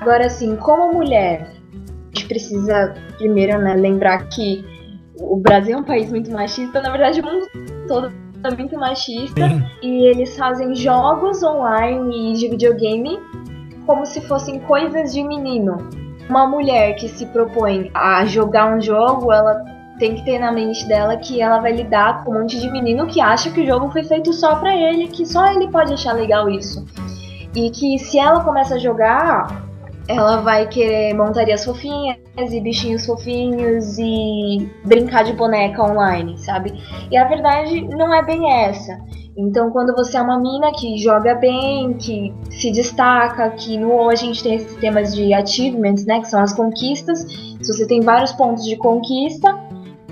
Agora, 0.00 0.26
assim, 0.26 0.56
como 0.56 0.94
mulher, 0.94 1.50
a 1.82 2.16
gente 2.16 2.28
precisa 2.28 2.94
primeiro 3.16 3.58
né, 3.58 3.74
lembrar 3.74 4.28
que 4.28 4.64
o 5.18 5.36
Brasil 5.36 5.76
é 5.76 5.80
um 5.80 5.84
país 5.84 6.10
muito 6.10 6.30
machista, 6.30 6.82
na 6.82 6.90
verdade 6.90 7.20
o 7.20 7.24
mundo 7.24 7.46
todo 7.86 8.23
é 8.48 8.54
muito 8.54 8.78
machista, 8.78 9.48
Sim. 9.48 9.64
e 9.82 10.06
eles 10.06 10.36
fazem 10.36 10.74
jogos 10.74 11.42
online 11.42 12.34
de 12.34 12.48
videogame 12.48 13.18
como 13.86 14.04
se 14.04 14.20
fossem 14.22 14.58
coisas 14.60 15.12
de 15.12 15.22
menino. 15.22 15.78
Uma 16.28 16.46
mulher 16.46 16.94
que 16.96 17.08
se 17.08 17.26
propõe 17.26 17.90
a 17.94 18.24
jogar 18.24 18.74
um 18.74 18.80
jogo, 18.80 19.32
ela 19.32 19.62
tem 19.98 20.14
que 20.14 20.24
ter 20.24 20.38
na 20.38 20.50
mente 20.50 20.86
dela 20.86 21.16
que 21.16 21.40
ela 21.40 21.60
vai 21.60 21.72
lidar 21.72 22.24
com 22.24 22.32
um 22.32 22.40
monte 22.40 22.58
de 22.60 22.70
menino 22.70 23.06
que 23.06 23.20
acha 23.20 23.50
que 23.50 23.60
o 23.60 23.66
jogo 23.66 23.90
foi 23.90 24.02
feito 24.02 24.32
só 24.32 24.56
pra 24.56 24.74
ele, 24.74 25.08
que 25.08 25.24
só 25.24 25.46
ele 25.52 25.68
pode 25.68 25.92
achar 25.92 26.14
legal 26.14 26.48
isso. 26.50 26.84
E 27.54 27.70
que 27.70 27.98
se 27.98 28.18
ela 28.18 28.42
começa 28.42 28.74
a 28.74 28.78
jogar, 28.78 29.63
ela 30.08 30.38
vai 30.38 30.68
querer 30.68 31.14
montarias 31.14 31.64
fofinhas 31.64 32.18
e 32.36 32.60
bichinhos 32.60 33.06
fofinhos 33.06 33.96
e 33.98 34.68
brincar 34.84 35.24
de 35.24 35.32
boneca 35.32 35.82
online, 35.82 36.36
sabe? 36.38 36.74
E 37.10 37.16
a 37.16 37.26
verdade 37.26 37.82
não 37.82 38.12
é 38.14 38.22
bem 38.22 38.52
essa. 38.52 38.98
Então, 39.36 39.70
quando 39.70 39.94
você 39.94 40.16
é 40.16 40.22
uma 40.22 40.38
mina 40.38 40.70
que 40.72 40.96
joga 40.98 41.34
bem, 41.34 41.94
que 41.94 42.32
se 42.50 42.70
destaca, 42.70 43.50
que 43.50 43.76
no 43.76 43.92
hoje 43.92 44.22
a 44.22 44.26
gente 44.26 44.42
tem 44.42 44.54
esses 44.54 44.76
temas 44.76 45.14
de 45.14 45.34
achievements, 45.34 46.06
né, 46.06 46.20
que 46.20 46.28
são 46.28 46.40
as 46.40 46.52
conquistas. 46.52 47.20
Se 47.20 47.72
você 47.72 47.86
tem 47.86 48.00
vários 48.00 48.32
pontos 48.32 48.64
de 48.64 48.76
conquista, 48.76 49.52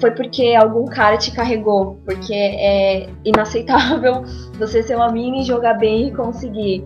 foi 0.02 0.10
porque 0.10 0.56
algum 0.56 0.84
cara 0.84 1.16
te 1.16 1.30
carregou, 1.30 2.00
porque 2.04 2.34
é 2.34 3.08
inaceitável 3.24 4.24
você 4.58 4.82
ser 4.82 4.96
uma 4.96 5.12
mina 5.12 5.38
e 5.38 5.42
jogar 5.44 5.74
bem 5.74 6.08
e 6.08 6.10
conseguir. 6.10 6.84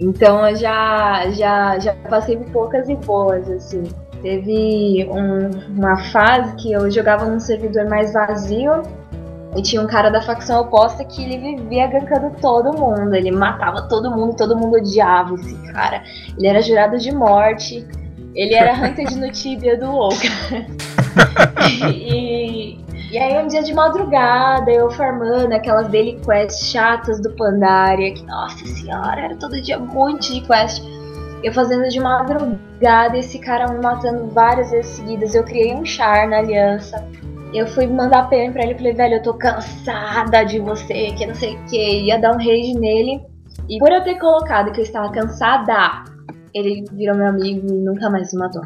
Então, 0.00 0.48
eu 0.48 0.56
já 0.56 1.30
já 1.32 1.78
já 1.78 1.94
passei 2.08 2.38
por 2.38 2.50
poucas 2.50 2.88
e 2.88 2.96
boas 2.96 3.48
assim. 3.50 3.82
Teve 4.22 5.06
um, 5.10 5.50
uma 5.76 5.98
fase 6.10 6.56
que 6.56 6.72
eu 6.72 6.90
jogava 6.90 7.26
num 7.26 7.38
servidor 7.38 7.86
mais 7.90 8.14
vazio 8.14 8.82
e 9.54 9.60
tinha 9.60 9.82
um 9.82 9.86
cara 9.86 10.08
da 10.08 10.22
facção 10.22 10.62
oposta 10.62 11.04
que 11.04 11.22
ele 11.22 11.56
vivia 11.56 11.86
gankando 11.86 12.34
todo 12.40 12.72
mundo. 12.72 13.14
Ele 13.14 13.30
matava 13.30 13.82
todo 13.82 14.10
mundo, 14.10 14.34
todo 14.34 14.56
mundo 14.56 14.78
odiava 14.78 15.34
esse 15.34 15.54
cara. 15.72 16.02
Ele 16.38 16.46
era 16.46 16.62
jurado 16.62 16.96
de 16.96 17.14
morte. 17.14 17.86
Ele 18.34 18.54
era 18.54 18.72
Hunted 18.82 19.14
no 19.16 19.30
Tibia 19.30 19.78
do 19.78 19.90
WoW, 19.90 20.10
e, 21.92 22.78
e 23.10 23.18
aí 23.18 23.42
um 23.42 23.48
dia 23.48 23.62
de 23.62 23.74
madrugada, 23.74 24.70
eu 24.70 24.90
farmando 24.90 25.54
aquelas 25.54 25.88
daily 25.88 26.20
quests 26.24 26.68
chatas 26.70 27.20
do 27.20 27.30
Pandaria, 27.36 28.12
que 28.14 28.24
nossa 28.24 28.66
senhora, 28.66 29.20
era 29.20 29.36
todo 29.36 29.60
dia 29.60 29.78
um 29.78 29.86
monte 29.86 30.34
de 30.34 30.46
quest. 30.46 30.82
Eu 31.42 31.52
fazendo 31.52 31.88
de 31.88 32.00
madrugada, 32.00 33.16
esse 33.18 33.38
cara 33.38 33.68
me 33.72 33.80
matando 33.80 34.28
várias 34.28 34.70
vezes 34.70 34.92
seguidas. 34.96 35.34
Eu 35.34 35.44
criei 35.44 35.74
um 35.74 35.84
char 35.84 36.26
na 36.28 36.38
aliança 36.38 37.06
eu 37.56 37.66
fui 37.66 37.86
mandar 37.86 38.28
PM 38.28 38.52
pra 38.52 38.62
ele 38.62 38.72
e 38.72 38.76
falei, 38.76 38.92
velho, 38.92 39.14
eu 39.14 39.22
tô 39.22 39.34
cansada 39.34 40.44
de 40.44 40.58
você, 40.58 41.12
que 41.12 41.26
não 41.26 41.34
sei 41.34 41.56
o 41.56 41.64
que. 41.66 42.00
Ia 42.02 42.18
dar 42.18 42.32
um 42.32 42.38
rage 42.38 42.74
nele. 42.74 43.22
E 43.68 43.78
por 43.78 43.90
eu 43.90 44.02
ter 44.04 44.16
colocado 44.16 44.72
que 44.72 44.80
eu 44.80 44.84
estava 44.84 45.10
cansada, 45.10 46.04
ele 46.54 46.84
virou 46.92 47.16
meu 47.16 47.28
amigo 47.28 47.66
e 47.66 47.78
nunca 47.78 48.10
mais 48.10 48.32
me 48.32 48.40
matou. 48.40 48.62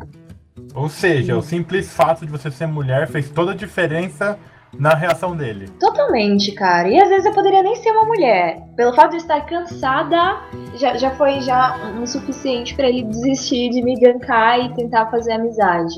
Ou 0.74 0.88
seja, 0.88 1.36
o 1.36 1.42
simples 1.42 1.92
fato 1.92 2.24
de 2.24 2.30
você 2.30 2.50
ser 2.50 2.66
mulher 2.66 3.08
fez 3.08 3.30
toda 3.30 3.52
a 3.52 3.54
diferença 3.54 4.38
na 4.78 4.94
reação 4.94 5.36
dele. 5.36 5.68
Totalmente, 5.80 6.52
cara. 6.52 6.88
E 6.88 7.00
às 7.00 7.08
vezes 7.08 7.26
eu 7.26 7.32
poderia 7.32 7.62
nem 7.62 7.74
ser 7.76 7.90
uma 7.90 8.04
mulher. 8.04 8.62
Pelo 8.76 8.94
fato 8.94 9.10
de 9.12 9.16
estar 9.16 9.40
cansada, 9.42 10.40
já, 10.76 10.96
já 10.96 11.10
foi 11.12 11.40
já 11.40 11.76
um 12.00 12.06
suficiente 12.06 12.74
para 12.74 12.88
ele 12.88 13.02
desistir 13.02 13.70
de 13.70 13.82
me 13.82 13.98
gankar 13.98 14.60
e 14.60 14.74
tentar 14.74 15.06
fazer 15.10 15.32
amizade. 15.32 15.94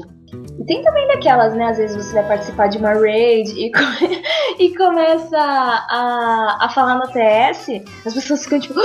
E 0.59 0.65
tem 0.65 0.83
também 0.83 1.07
daquelas, 1.09 1.55
né? 1.55 1.67
Às 1.67 1.77
vezes 1.77 1.97
você 1.97 2.15
vai 2.15 2.29
participar 2.29 2.69
de 2.69 2.79
uma 2.79 2.95
raid 2.95 3.51
e, 3.51 3.71
come, 3.71 4.23
e 4.59 4.75
começa 4.77 5.39
a, 5.39 6.59
a 6.61 6.69
falar 6.71 6.95
no 6.95 7.09
TS, 7.09 7.83
as 8.07 8.15
pessoas 8.15 8.45
ficam 8.45 8.61
tipo. 8.61 8.81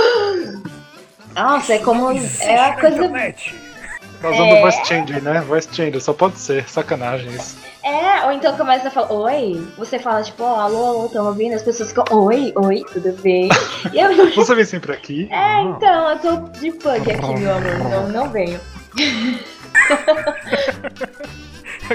Nossa, 1.34 1.74
é 1.74 1.78
como. 1.78 2.10
É 2.40 2.58
a 2.58 2.78
coisa. 2.78 3.10
Causando 4.20 4.54
é... 4.54 4.60
voice 4.60 4.84
changer, 4.84 5.22
né? 5.22 5.40
Voice 5.42 5.68
changer, 5.72 6.00
só 6.00 6.12
pode 6.12 6.38
ser, 6.38 6.68
sacanagem 6.68 7.30
isso. 7.30 7.56
É, 7.84 8.24
ou 8.26 8.32
então 8.32 8.56
começa 8.56 8.88
a 8.88 8.90
falar, 8.90 9.12
oi, 9.12 9.66
você 9.76 9.98
fala 9.98 10.22
tipo, 10.22 10.42
oh, 10.42 10.46
alô, 10.46 10.86
alô, 10.86 11.08
tão 11.08 11.26
ouvindo? 11.26 11.54
As 11.54 11.62
pessoas 11.62 11.88
ficam, 11.90 12.04
oi, 12.10 12.52
oi, 12.56 12.84
tudo 12.92 13.12
bem? 13.22 13.48
Eu... 13.94 14.34
Você 14.34 14.54
vem 14.54 14.64
sempre 14.64 14.92
aqui? 14.92 15.28
É, 15.38 15.62
então, 15.62 16.10
eu 16.10 16.18
tô 16.18 16.58
de 16.58 16.72
punk 16.72 17.10
aqui, 17.10 17.34
meu 17.38 17.54
amor, 17.54 17.80
então 17.86 18.08
não 18.08 18.28
venho. 18.28 18.60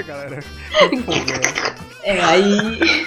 galera. 0.06 0.40
É, 2.02 2.20
aí. 2.20 3.06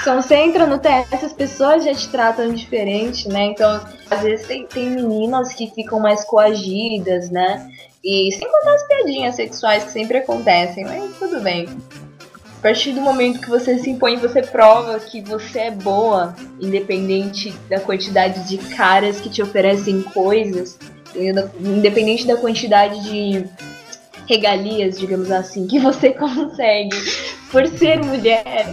Então 0.00 0.20
você 0.20 0.36
entra 0.36 0.66
no 0.66 0.78
TS, 0.78 1.24
as 1.24 1.32
pessoas 1.32 1.84
já 1.84 1.94
te 1.94 2.08
tratam 2.08 2.52
diferente, 2.52 3.28
né? 3.28 3.46
Então, 3.46 3.80
às 4.10 4.22
vezes 4.22 4.46
tem, 4.46 4.66
tem 4.66 4.90
meninas 4.90 5.52
que 5.52 5.70
ficam 5.70 6.00
mais 6.00 6.24
coagidas, 6.24 7.30
né? 7.30 7.68
E 8.02 8.30
sem 8.32 8.50
contar 8.50 8.74
as 8.74 8.86
piadinhas 8.86 9.34
sexuais 9.34 9.84
que 9.84 9.92
sempre 9.92 10.18
acontecem, 10.18 10.84
mas 10.84 11.16
tudo 11.18 11.40
bem. 11.40 11.66
partir 12.60 12.92
do 12.92 13.00
momento 13.00 13.40
que 13.40 13.48
você 13.48 13.78
se 13.78 13.90
impõe, 13.90 14.16
você 14.16 14.42
prova 14.42 14.98
que 15.00 15.20
você 15.20 15.60
é 15.60 15.70
boa, 15.70 16.34
independente 16.60 17.50
da 17.68 17.80
quantidade 17.80 18.46
de 18.48 18.58
caras 18.74 19.20
que 19.20 19.30
te 19.30 19.42
oferecem 19.42 20.02
coisas, 20.02 20.78
independente 21.60 22.26
da 22.26 22.36
quantidade 22.36 23.02
de 23.04 23.46
regalias, 24.26 24.98
digamos 24.98 25.30
assim, 25.30 25.66
que 25.66 25.78
você 25.78 26.10
consegue 26.14 26.96
por 27.50 27.66
ser 27.68 28.02
mulher. 28.02 28.66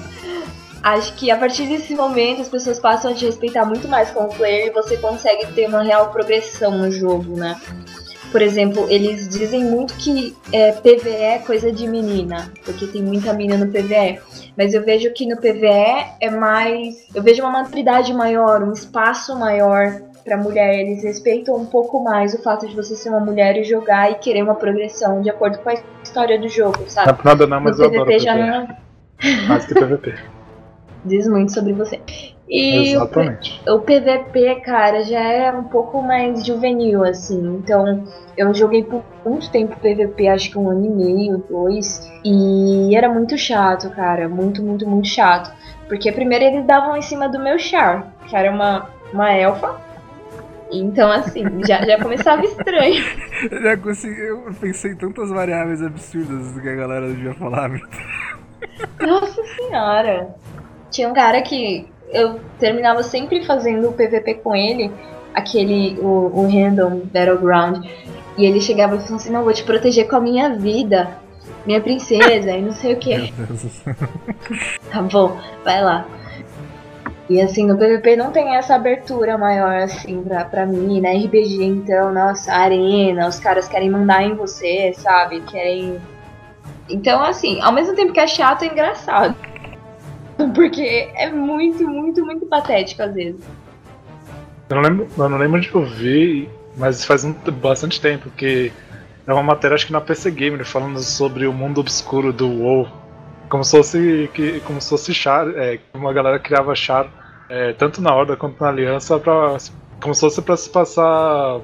Acho 0.84 1.14
que 1.14 1.30
a 1.30 1.38
partir 1.38 1.68
desse 1.68 1.94
momento 1.94 2.42
as 2.42 2.50
pessoas 2.50 2.80
passam 2.80 3.12
a 3.12 3.14
te 3.14 3.26
respeitar 3.26 3.66
muito 3.66 3.88
mais 3.88 4.10
como 4.10 4.34
player 4.34 4.68
e 4.68 4.72
você 4.72 4.98
consegue 4.98 5.46
ter 5.54 5.68
uma 5.68 5.84
real 5.84 6.12
progressão 6.12 6.78
no 6.78 6.92
jogo, 6.92 7.38
né? 7.38 7.56
Por 8.32 8.42
exemplo, 8.42 8.88
eles 8.90 9.28
dizem 9.28 9.64
muito 9.64 9.94
que 9.96 10.36
é, 10.54 10.72
PVE 10.72 11.10
é 11.10 11.40
coisa 11.40 11.72
de 11.72 11.86
menina, 11.86 12.50
porque 12.64 12.88
tem 12.88 13.04
muita 13.04 13.34
menina 13.34 13.66
no 13.66 13.72
PVE. 13.72 14.20
Mas 14.58 14.74
eu 14.74 14.82
vejo 14.84 15.14
que 15.14 15.28
no 15.28 15.36
PVE 15.36 16.16
é 16.20 16.30
mais. 16.30 16.96
Eu 17.14 17.22
vejo 17.22 17.44
uma 17.44 17.52
maturidade 17.52 18.14
maior, 18.14 18.64
um 18.64 18.72
espaço 18.72 19.38
maior 19.38 20.02
para 20.24 20.38
mulher. 20.38 20.80
Eles 20.80 21.04
respeitam 21.04 21.58
um 21.58 21.66
pouco 21.66 22.02
mais 22.02 22.34
o 22.34 22.42
fato 22.42 22.68
de 22.68 22.74
você 22.74 22.96
ser 22.96 23.10
uma 23.10 23.20
mulher 23.20 23.58
e 23.58 23.66
jogar 23.66 24.10
e 24.10 24.16
querer 24.16 24.44
uma 24.44 24.56
progressão 24.56 25.22
de 25.22 25.30
acordo 25.30 25.60
com 25.60 25.70
a 25.70 25.74
história 26.02 26.40
do 26.40 26.48
jogo, 26.48 26.86
sabe? 26.88 27.20
Nada 27.26 27.46
não, 27.46 27.60
mas 27.60 27.78
no 27.78 27.84
eu 27.84 27.90
PVP 27.90 28.02
adoro 28.02 28.20
já 28.20 28.34
PVP. 28.34 28.50
não 28.50 29.48
Mais 29.48 29.66
que 29.66 29.74
PVP. 29.74 30.16
Diz 31.06 31.28
muito 31.28 31.54
sobre 31.54 31.74
você. 31.74 32.00
E 32.52 32.98
o 32.98 33.04
Exatamente. 33.04 33.62
o 33.66 33.80
PVP, 33.80 34.56
cara, 34.66 35.04
já 35.04 35.22
é 35.22 35.52
um 35.54 35.64
pouco 35.64 36.02
mais 36.02 36.46
juvenil, 36.46 37.02
assim. 37.02 37.56
Então, 37.56 38.04
eu 38.36 38.54
joguei 38.54 38.84
por 38.84 39.02
muito 39.26 39.50
tempo 39.50 39.80
PVP, 39.80 40.28
acho 40.28 40.52
que 40.52 40.58
um 40.58 40.70
ano 40.70 40.86
e 40.86 40.90
meio, 40.90 41.38
dois. 41.50 42.12
E 42.26 42.94
era 42.94 43.08
muito 43.08 43.38
chato, 43.38 43.90
cara. 43.92 44.28
Muito, 44.28 44.62
muito, 44.62 44.86
muito 44.86 45.08
chato. 45.08 45.50
Porque 45.88 46.12
primeiro 46.12 46.44
eles 46.44 46.66
davam 46.66 46.98
em 46.98 47.02
cima 47.02 47.30
do 47.30 47.40
meu 47.40 47.58
char, 47.58 48.14
que 48.28 48.36
era 48.36 48.52
uma, 48.52 48.90
uma 49.14 49.32
elfa. 49.32 49.80
Então, 50.70 51.10
assim, 51.10 51.44
já, 51.66 51.86
já 51.86 52.00
começava 52.02 52.44
estranho. 52.44 53.02
Eu 53.50 53.62
já 53.64 53.78
consegui, 53.78 54.22
eu 54.22 54.54
pensei 54.60 54.92
em 54.92 54.96
tantas 54.98 55.30
variáveis 55.30 55.82
absurdas 55.82 56.52
do 56.52 56.62
que 56.62 56.68
a 56.68 56.76
galera 56.76 57.08
devia 57.08 57.34
falar. 57.34 57.70
Nossa 59.00 59.42
senhora. 59.56 60.36
Tinha 60.92 61.10
um 61.10 61.14
cara 61.14 61.42
que 61.42 61.88
eu 62.12 62.40
terminava 62.60 63.02
sempre 63.02 63.44
fazendo 63.46 63.90
o 63.90 63.94
PVP 63.94 64.36
com 64.44 64.56
ele, 64.56 64.92
aquele, 65.34 65.98
o, 66.00 66.32
o 66.34 66.44
Random 66.44 67.02
Battleground. 67.06 67.86
E 68.38 68.46
ele 68.46 68.62
chegava 68.62 68.96
e 68.96 69.00
falava 69.00 69.16
assim, 69.16 69.32
não, 69.32 69.44
vou 69.44 69.54
te 69.54 69.64
proteger 69.64 70.08
com 70.08 70.18
a 70.18 70.22
minha 70.22 70.56
vida, 70.56 71.18
minha 71.66 71.82
princesa, 71.82 72.52
e 72.52 72.62
não 72.62 72.74
sei 72.74 72.94
o 72.94 72.98
que. 72.98 73.34
Tá 74.92 75.02
bom, 75.02 75.38
vai 75.64 75.82
lá. 75.82 76.06
E 77.30 77.42
assim, 77.42 77.66
no 77.66 77.78
PVP 77.78 78.18
não 78.18 78.32
tem 78.32 78.58
essa 78.58 78.76
abertura 78.76 79.38
maior, 79.38 79.84
assim, 79.84 80.22
pra, 80.22 80.44
pra 80.44 80.66
mim, 80.66 81.00
né? 81.00 81.14
RPG, 81.14 81.64
então, 81.64 82.12
nossa, 82.14 82.52
arena, 82.52 83.28
os 83.28 83.40
caras 83.40 83.70
querem 83.70 83.90
mandar 83.90 84.24
em 84.24 84.36
você, 84.36 84.94
sabe? 84.98 85.40
Querem. 85.42 85.98
Então, 86.90 87.24
assim, 87.24 87.62
ao 87.62 87.72
mesmo 87.72 87.96
tempo 87.96 88.12
que 88.12 88.20
é 88.20 88.28
chato, 88.28 88.64
é 88.64 88.68
engraçado. 88.68 89.34
Porque 90.54 91.10
é 91.16 91.30
muito, 91.32 91.88
muito, 91.88 92.26
muito 92.26 92.46
patético 92.46 93.04
às 93.04 93.14
vezes. 93.14 93.42
Eu 94.70 94.76
não 94.76 94.84
lembro, 94.84 95.08
eu 95.18 95.30
não 95.30 95.38
lembro 95.38 95.60
de 95.60 95.76
ouvir, 95.76 96.50
mas 96.78 97.04
faz 97.06 97.24
um- 97.26 97.34
bastante 97.34 98.00
tempo 98.00 98.30
que 98.32 98.72
é 99.28 99.34
uma 99.34 99.44
matéria, 99.44 99.76
acho 99.76 99.86
que 99.86 99.92
na 99.92 100.02
PC 100.02 100.32
Gamer, 100.32 100.66
falando 100.66 101.00
sobre 101.00 101.46
o 101.46 101.54
mundo 101.54 101.80
obscuro 101.82 102.32
do 102.34 102.48
WoW. 102.50 102.88
Como 103.50 103.64
se 103.66 103.72
fosse, 103.76 104.30
que, 104.34 104.62
como 104.62 104.80
se 104.82 104.90
fosse 104.90 105.14
char, 105.14 105.48
é, 105.58 105.80
uma 105.94 106.14
galera 106.14 106.40
criava 106.40 106.74
char 106.74 107.08
é, 107.50 107.74
tanto 107.74 108.02
na 108.02 108.16
Horda 108.16 108.38
quanto 108.38 108.62
na 108.62 108.70
Aliança, 108.70 109.20
pra, 109.20 109.58
como 110.02 110.16
se 110.16 110.22
fosse 110.22 110.42
pra 110.42 110.56
se 110.56 110.70
passar 110.70 111.60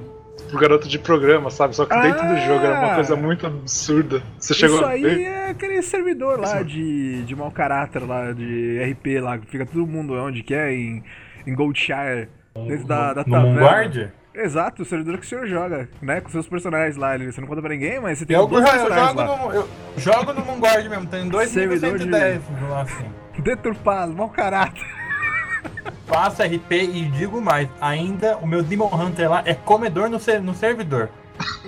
pro 0.48 0.58
garoto 0.58 0.88
de 0.88 0.98
programa, 0.98 1.50
sabe? 1.50 1.74
Só 1.76 1.84
que 1.84 2.00
dentro 2.00 2.26
do 2.26 2.36
jogo 2.38 2.64
era 2.64 2.78
uma 2.80 2.92
Ah! 2.92 2.94
coisa 2.94 3.16
muito 3.16 3.46
absurda. 3.46 4.22
Você 4.38 4.54
chegou 4.54 4.76
Isso 4.76 4.86
aí 4.86 5.02
ver? 5.02 5.22
é 5.22 5.50
aquele 5.50 5.82
servidor 5.82 6.38
lá 6.40 6.62
de, 6.62 7.22
de 7.24 7.36
mau 7.36 7.50
caráter 7.50 8.06
lá, 8.06 8.32
de 8.32 8.78
RP 8.92 9.20
lá, 9.20 9.38
que 9.38 9.46
fica 9.46 9.66
todo 9.66 9.86
mundo 9.86 10.14
onde 10.14 10.42
quer, 10.42 10.72
em, 10.72 11.02
em 11.46 11.54
Goldshire, 11.54 12.28
dentro 12.66 12.86
da, 12.86 13.14
da 13.14 13.24
no 13.26 13.30
taverna. 13.32 14.12
Exato, 14.34 14.82
o 14.82 14.84
servidor 14.84 15.18
que 15.18 15.26
o 15.26 15.28
senhor 15.28 15.46
joga, 15.48 15.88
né? 16.00 16.20
Com 16.20 16.28
seus 16.28 16.46
personagens 16.48 16.96
lá. 16.96 17.14
ele- 17.16 17.32
Você 17.32 17.40
não 17.40 17.48
conta 17.48 17.60
pra 17.60 17.70
ninguém, 17.70 17.98
mas 18.00 18.18
você 18.20 18.24
tem 18.26 18.36
Eu, 18.36 18.46
dois 18.46 18.64
eu 18.64 18.70
personagens 18.70 19.08
jogo 19.08 19.20
lá. 19.20 19.36
no, 19.36 19.52
eu 19.52 19.68
jogo 19.96 20.32
no 20.32 20.44
Moonguard 20.44 20.88
mesmo, 20.88 21.06
tem 21.06 21.28
dois 21.28 21.52
níveis 21.56 21.80
Servidor 21.80 22.06
de- 22.06 22.12
110 22.16 22.42
lá 22.70 22.82
assim. 22.82 23.04
Deturpado, 23.42 24.12
mau 24.12 24.28
caráter. 24.28 24.84
Faço 26.08 26.42
RP 26.42 26.72
e 26.72 27.04
digo 27.04 27.40
mais, 27.40 27.68
ainda 27.80 28.38
o 28.38 28.46
meu 28.46 28.62
Demon 28.62 28.90
Hunter 28.92 29.30
lá 29.30 29.42
é 29.44 29.52
comedor 29.54 30.08
no, 30.08 30.18
ser- 30.18 30.40
no 30.40 30.54
servidor. 30.54 31.10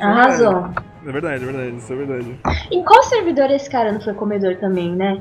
Arrasou. 0.01 0.69
É 1.07 1.13
verdade, 1.13 1.43
é 1.45 1.47
verdade, 1.47 1.77
isso 1.77 1.93
é 1.93 1.97
verdade. 1.97 2.41
Em 2.71 2.83
qual 2.83 3.03
servidor 3.05 3.51
esse 3.51 3.69
cara 3.71 3.93
não 3.93 4.01
foi 4.01 4.15
comedor 4.15 4.57
também, 4.57 4.91
né? 4.97 5.21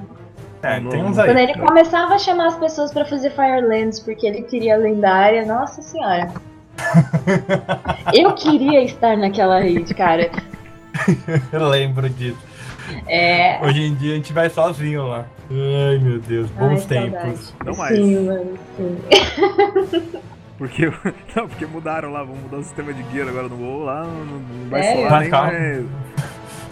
É, 0.61 0.79
Não, 0.79 0.89
tem 0.89 1.03
uns 1.03 1.15
Quando 1.15 1.37
aí. 1.37 1.43
ele 1.43 1.53
começava 1.57 2.15
a 2.15 2.17
chamar 2.17 2.47
as 2.47 2.55
pessoas 2.57 2.91
pra 2.93 3.05
fazer 3.05 3.29
Firelands 3.31 3.99
porque 3.99 4.25
ele 4.27 4.41
queria 4.41 4.75
a 4.75 4.77
lendária, 4.77 5.45
nossa 5.45 5.81
senhora. 5.81 6.31
Eu 8.13 8.33
queria 8.33 8.83
estar 8.83 9.15
naquela 9.17 9.59
rede, 9.61 9.93
cara. 9.93 10.29
Eu 11.51 11.67
lembro 11.69 12.09
disso. 12.09 12.37
É. 13.07 13.59
Hoje 13.65 13.83
em 13.83 13.95
dia 13.95 14.13
a 14.13 14.15
gente 14.15 14.33
vai 14.33 14.49
sozinho 14.49 15.07
lá. 15.07 15.25
Ai 15.51 15.97
meu 15.99 16.19
Deus, 16.19 16.49
bons 16.51 16.81
Ai, 16.81 16.87
tempos. 16.87 17.55
Não 17.65 17.75
mais. 17.75 17.95
Sim, 17.95 18.25
mano, 18.25 18.59
sim. 18.77 20.19
Porque, 20.59 20.91
não, 21.33 21.47
porque 21.47 21.65
mudaram 21.65 22.11
lá, 22.11 22.21
vão 22.21 22.35
mudar 22.35 22.57
o 22.57 22.63
sistema 22.63 22.93
de 22.93 23.01
gear 23.13 23.29
agora 23.29 23.47
no 23.47 23.55
WoW 23.55 23.85
lá, 23.85 24.03
não, 24.03 24.25
não 24.25 24.69
vai 24.69 24.83
solar 24.83 25.09
Mas 25.09 25.21
nem 25.21 25.29
calma. 25.29 25.51
mais... 25.53 25.85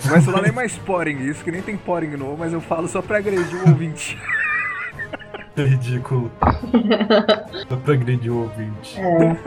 Não 0.04 0.12
vai 0.12 0.22
solar 0.22 0.42
nem 0.42 0.52
mais 0.52 0.78
poring, 0.80 1.20
isso 1.22 1.42
que 1.42 1.52
nem 1.52 1.62
tem 1.62 1.78
poring 1.78 2.18
no 2.18 2.26
WoW, 2.26 2.38
mas 2.38 2.52
eu 2.52 2.60
falo 2.60 2.86
só 2.90 3.02
pra 3.02 3.20
agredir 3.20 3.56
o 3.66 3.70
ouvinte. 3.70 4.18
Ridículo. 5.56 6.30
Só 7.70 7.78
pra 7.78 7.94
agredir 7.94 8.30
o 8.30 8.42
ouvinte. 8.42 9.00
É. 9.00 9.38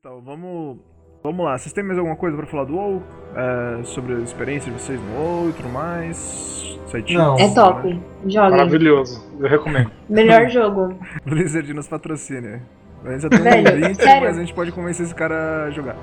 Então, 0.00 0.20
vamos... 0.22 0.78
Vamos 1.26 1.42
lá, 1.42 1.56
vocês 1.56 1.72
têm 1.72 1.82
mais 1.82 1.98
alguma 1.98 2.16
coisa 2.16 2.36
pra 2.36 2.44
falar 2.44 2.64
do 2.64 2.76
WoW? 2.76 3.02
É, 3.34 3.82
sobre 3.84 4.14
a 4.14 4.18
experiência 4.18 4.70
de 4.70 4.78
vocês 4.78 5.00
no 5.00 5.18
WoW 5.18 5.48
e 5.48 5.52
tudo 5.54 5.70
mais? 5.70 6.78
Sites, 6.86 7.16
Não. 7.16 7.38
É 7.38 7.48
né? 7.48 7.54
top. 7.54 8.02
Joguem. 8.26 8.50
Maravilhoso, 8.50 9.24
eu 9.40 9.48
recomendo. 9.48 9.90
Melhor 10.06 10.50
jogo. 10.50 10.94
Blizzard 11.24 11.72
nos 11.72 11.88
patrocina. 11.88 12.60
A 13.02 13.12
gente 13.12 13.22
já 13.22 13.30
tem 13.30 13.40
um 13.40 13.94
sério? 13.94 14.28
mas 14.28 14.36
a 14.36 14.40
gente 14.40 14.52
pode 14.52 14.70
convencer 14.70 15.06
esse 15.06 15.14
cara 15.14 15.64
a 15.64 15.70
jogar. 15.70 15.96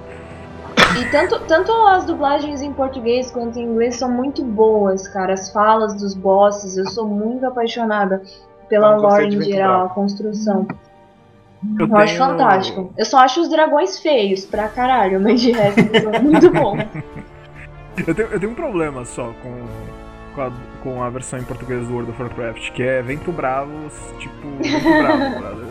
E 0.99 1.05
tanto, 1.11 1.39
tanto 1.41 1.71
as 1.71 2.03
dublagens 2.05 2.63
em 2.63 2.73
português 2.73 3.29
quanto 3.29 3.59
em 3.59 3.63
inglês 3.63 3.97
são 3.97 4.09
muito 4.09 4.43
boas, 4.43 5.07
cara. 5.07 5.33
As 5.33 5.53
falas 5.53 5.93
dos 5.93 6.15
bosses, 6.15 6.77
eu 6.77 6.87
sou 6.87 7.07
muito 7.07 7.45
apaixonada 7.45 8.23
pela 8.67 8.97
gostei 8.97 9.25
lore 9.25 9.35
em 9.35 9.41
geral, 9.43 9.81
Bravo. 9.81 9.91
a 9.91 9.93
construção. 9.93 10.67
Eu, 11.79 11.87
Eu 11.87 11.97
acho 11.97 12.13
tenho- 12.15 12.25
fantástico. 12.27 12.93
Eu 12.97 13.05
só 13.05 13.19
acho 13.19 13.41
os 13.41 13.49
dragões 13.49 13.99
feios 13.99 14.45
pra 14.45 14.67
caralho, 14.67 15.19
mas 15.21 15.39
de 15.41 15.51
resto 15.51 15.79
eles 15.79 16.01
são 16.03 16.11
muito 16.23 16.51
bons. 16.51 16.83
Eu 18.07 18.15
tenho, 18.15 18.27
eu 18.29 18.39
tenho 18.39 18.51
um 18.51 18.55
problema 18.55 19.05
só 19.05 19.31
com, 19.43 19.53
com, 20.33 20.41
a, 20.41 20.51
com 20.81 21.03
a 21.03 21.09
versão 21.09 21.37
em 21.39 21.43
português 21.43 21.85
do 21.87 21.93
World 21.93 22.11
of 22.11 22.21
Warcraft, 22.21 22.71
que 22.71 22.81
é 22.81 23.01
Vento 23.01 23.31
Bravo, 23.31 23.71
tipo, 24.17 24.47
Vento 24.61 24.89
Bravo. 25.03 25.17
brother. 25.39 25.67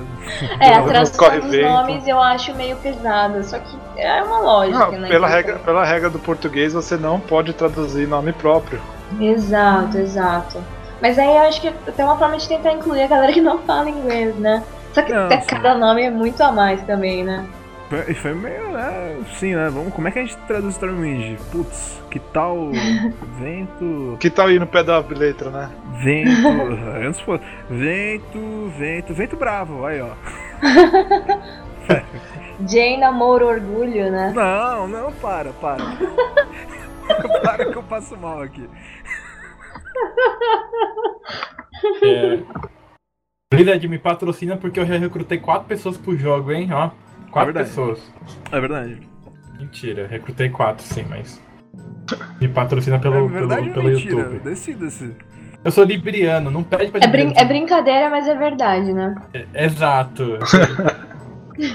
É, 0.61 0.74
a 0.74 0.83
tradução 0.83 1.16
corre 1.26 1.40
dos 1.40 1.50
vento. 1.50 1.68
nomes 1.68 2.07
eu 2.07 2.20
acho 2.20 2.55
meio 2.55 2.76
pesada, 2.76 3.42
só 3.42 3.59
que 3.59 3.76
é 3.96 4.22
uma 4.22 4.38
lógica, 4.38 4.79
Não, 4.79 4.92
né? 4.92 5.09
pela, 5.09 5.26
que 5.29 5.35
regra, 5.35 5.59
pela 5.59 5.85
regra 5.85 6.11
do 6.11 6.18
português, 6.18 6.72
você 6.74 6.96
não 6.96 7.18
pode 7.18 7.53
traduzir 7.55 8.07
nome 8.07 8.33
próprio. 8.35 8.81
Exato, 9.18 9.98
exato. 9.98 10.62
Mas 11.03 11.18
aí 11.18 11.26
eu 11.35 11.42
acho 11.48 11.61
que 11.62 11.72
tem 11.96 12.05
uma 12.05 12.16
forma 12.18 12.37
de 12.37 12.46
tentar 12.46 12.72
incluir 12.74 13.03
a 13.03 13.07
galera 13.09 13.33
que 13.33 13.40
não 13.40 13.59
fala 13.61 13.88
inglês, 13.88 14.37
né? 14.37 14.62
Só 14.92 15.03
que 15.03 15.12
Não, 15.12 15.26
até 15.26 15.38
cada 15.38 15.74
nome 15.76 16.03
é 16.03 16.11
muito 16.11 16.42
a 16.42 16.50
mais 16.50 16.83
também, 16.83 17.24
né? 17.24 17.46
E 18.09 18.14
foi 18.14 18.33
meio, 18.35 18.68
né, 18.68 19.18
sim, 19.37 19.53
né, 19.53 19.68
vamos, 19.68 19.92
como 19.92 20.07
é 20.07 20.12
que 20.12 20.20
a 20.20 20.22
gente 20.22 20.37
traduz 20.46 20.74
Stormwind? 20.74 21.37
Putz, 21.50 22.00
que 22.09 22.20
tal 22.20 22.70
vento, 23.40 24.16
Que 24.20 24.31
tal 24.31 24.48
ir 24.48 24.61
no 24.61 24.66
pé 24.66 24.85
da 24.85 25.00
letra, 25.00 25.50
né? 25.50 25.70
vento, 26.00 26.48
antes 27.05 27.20
fosse, 27.20 27.42
vento, 27.68 28.72
vento, 28.79 29.12
vento 29.12 29.37
bravo, 29.37 29.85
aí 29.85 30.00
ó. 30.00 30.11
Jane, 32.68 33.03
amor, 33.03 33.42
orgulho, 33.42 34.12
né? 34.12 34.33
Não, 34.37 34.87
não, 34.87 35.12
para, 35.14 35.50
para. 35.55 35.83
para 37.42 37.64
que 37.72 37.76
eu 37.76 37.83
passo 37.83 38.16
mal 38.16 38.42
aqui. 38.42 38.68
É. 42.05 42.38
Blizzard 43.64 43.88
me 43.88 43.99
patrocina 43.99 44.57
porque 44.57 44.81
eu 44.81 44.87
já 44.87 44.96
recrutei 44.96 45.38
quatro 45.38 45.66
pessoas 45.68 45.96
pro 45.96 46.16
jogo, 46.16 46.53
hein? 46.53 46.68
Ó, 46.73 46.90
quatro 47.31 47.53
verdade. 47.53 47.68
pessoas. 47.68 48.12
É 48.51 48.61
verdade. 48.61 49.01
Mentira, 49.59 50.07
recrutei 50.07 50.49
quatro 50.49 50.85
sim, 50.85 51.05
mas. 51.09 51.40
Me 52.40 52.49
patrocina 52.49 52.99
pelo, 52.99 53.27
é 53.27 53.29
verdade 53.29 53.62
pelo, 53.70 53.75
pelo 53.75 53.88
mentira? 53.88 54.12
YouTube. 54.20 54.38
Decida-se. 54.40 55.14
Eu 55.62 55.70
sou 55.70 55.85
libriano, 55.85 56.51
não 56.51 56.62
pede 56.62 56.90
pra 56.90 57.01
É, 57.05 57.07
brin- 57.07 57.35
é 57.37 57.44
brincadeira, 57.44 58.09
mas 58.09 58.27
é 58.27 58.35
verdade, 58.35 58.92
né? 58.94 59.14
É- 59.35 59.64
Exato. 59.66 60.38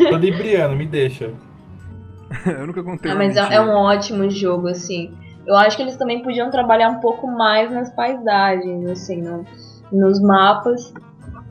sou 0.09 0.17
libriano, 0.17 0.75
me 0.75 0.85
deixa. 0.87 1.29
Eu 2.45 2.65
nunca 2.67 2.81
contei 2.83 3.11
Ah, 3.11 3.15
mas 3.15 3.37
é, 3.37 3.41
mentira. 3.41 3.55
é 3.55 3.61
um 3.61 3.69
ótimo 3.75 4.29
jogo, 4.31 4.67
assim. 4.67 5.13
Eu 5.45 5.55
acho 5.55 5.77
que 5.77 5.83
eles 5.83 5.95
também 5.95 6.23
podiam 6.23 6.49
trabalhar 6.49 6.89
um 6.89 6.99
pouco 6.99 7.27
mais 7.27 7.71
nas 7.71 7.93
paisagens, 7.93 8.89
assim, 8.89 9.21
no- 9.21 9.45
nos 9.91 10.19
mapas. 10.19 10.91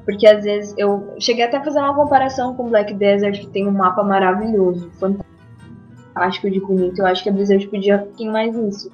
Porque 0.04 0.26
às 0.26 0.44
vezes 0.44 0.74
eu 0.76 1.14
cheguei 1.18 1.44
até 1.44 1.56
a 1.56 1.64
fazer 1.64 1.78
uma 1.78 1.94
comparação 1.94 2.54
com 2.54 2.68
Black 2.68 2.92
Desert, 2.94 3.40
que 3.40 3.46
tem 3.46 3.66
um 3.66 3.72
mapa 3.72 4.02
maravilhoso, 4.02 4.90
fantástico 4.98 6.50
de 6.50 6.60
bonito. 6.60 7.00
Eu 7.00 7.06
acho 7.06 7.22
que 7.22 7.30
a 7.30 7.32
Blizzard 7.32 7.66
podia 7.68 7.96
um 7.96 8.00
pouquinho 8.00 8.32
mais 8.32 8.54
nisso. 8.54 8.90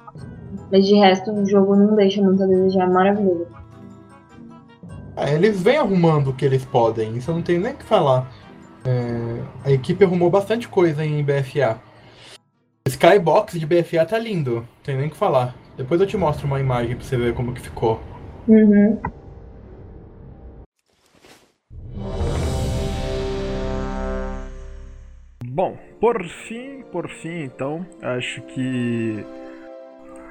Mas 0.71 0.85
de 0.85 0.95
resto, 0.95 1.31
o 1.31 1.45
jogo 1.45 1.75
não 1.75 1.95
deixa 1.95 2.21
muito 2.21 2.41
a 2.43 2.45
desejar, 2.47 2.83
é 2.83 2.91
maravilhoso. 2.91 3.47
Ah, 5.15 5.29
eles 5.29 5.61
vêm 5.61 5.77
arrumando 5.77 6.29
o 6.29 6.33
que 6.33 6.45
eles 6.45 6.63
podem, 6.63 7.17
isso 7.17 7.29
eu 7.29 7.35
não 7.35 7.41
tenho 7.41 7.61
nem 7.61 7.73
o 7.73 7.77
que 7.77 7.83
falar. 7.83 8.31
É, 8.85 9.69
a 9.69 9.71
equipe 9.71 10.03
arrumou 10.03 10.29
bastante 10.29 10.67
coisa 10.67 11.05
em 11.05 11.23
BFA. 11.23 11.77
Skybox 12.87 13.59
de 13.59 13.65
BFA 13.65 14.05
tá 14.05 14.17
lindo, 14.17 14.55
não 14.55 14.65
tem 14.83 14.97
nem 14.97 15.07
o 15.07 15.11
que 15.11 15.17
falar. 15.17 15.53
Depois 15.77 15.99
eu 16.01 16.07
te 16.07 16.17
mostro 16.17 16.47
uma 16.47 16.59
imagem 16.59 16.95
pra 16.95 17.05
você 17.05 17.17
ver 17.17 17.33
como 17.33 17.53
que 17.53 17.61
ficou. 17.61 17.99
Uhum. 18.47 18.99
Bom, 25.53 25.77
por 25.99 26.23
fim, 26.23 26.81
por 26.93 27.09
fim, 27.09 27.43
então, 27.43 27.85
acho 28.01 28.41
que. 28.43 29.21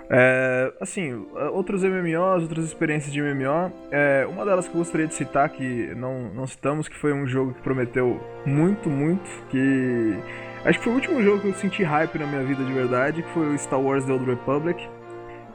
É, 0.09 0.72
assim, 0.80 1.26
outros 1.52 1.83
MMOs, 1.83 2.44
outras 2.44 2.64
experiências 2.64 3.12
de 3.12 3.20
MMO. 3.20 3.70
É, 3.90 4.26
uma 4.26 4.46
delas 4.46 4.66
que 4.66 4.74
eu 4.74 4.78
gostaria 4.78 5.06
de 5.06 5.14
citar, 5.14 5.50
que 5.50 5.94
não, 5.94 6.33
não 6.33 6.46
citamos, 6.46 6.88
que 6.88 6.96
foi 6.96 7.12
um 7.12 7.26
jogo 7.26 7.52
que 7.52 7.61
prometeu 7.61 8.18
muito, 8.46 8.88
muito. 8.88 9.28
Que. 9.50 10.16
Acho 10.64 10.78
que 10.78 10.85
foi 10.85 10.92
o 10.94 10.96
último 10.96 11.22
jogo 11.22 11.42
que 11.42 11.48
eu 11.48 11.54
senti 11.54 11.83
hype 11.83 12.18
na 12.18 12.26
minha 12.26 12.42
vida 12.42 12.64
de 12.64 12.72
verdade, 12.72 13.22
que 13.22 13.28
foi 13.35 13.54
o 13.54 13.59
Star 13.59 13.78
Wars 13.78 14.06
The 14.06 14.12
Old 14.12 14.24
Republic. 14.24 14.88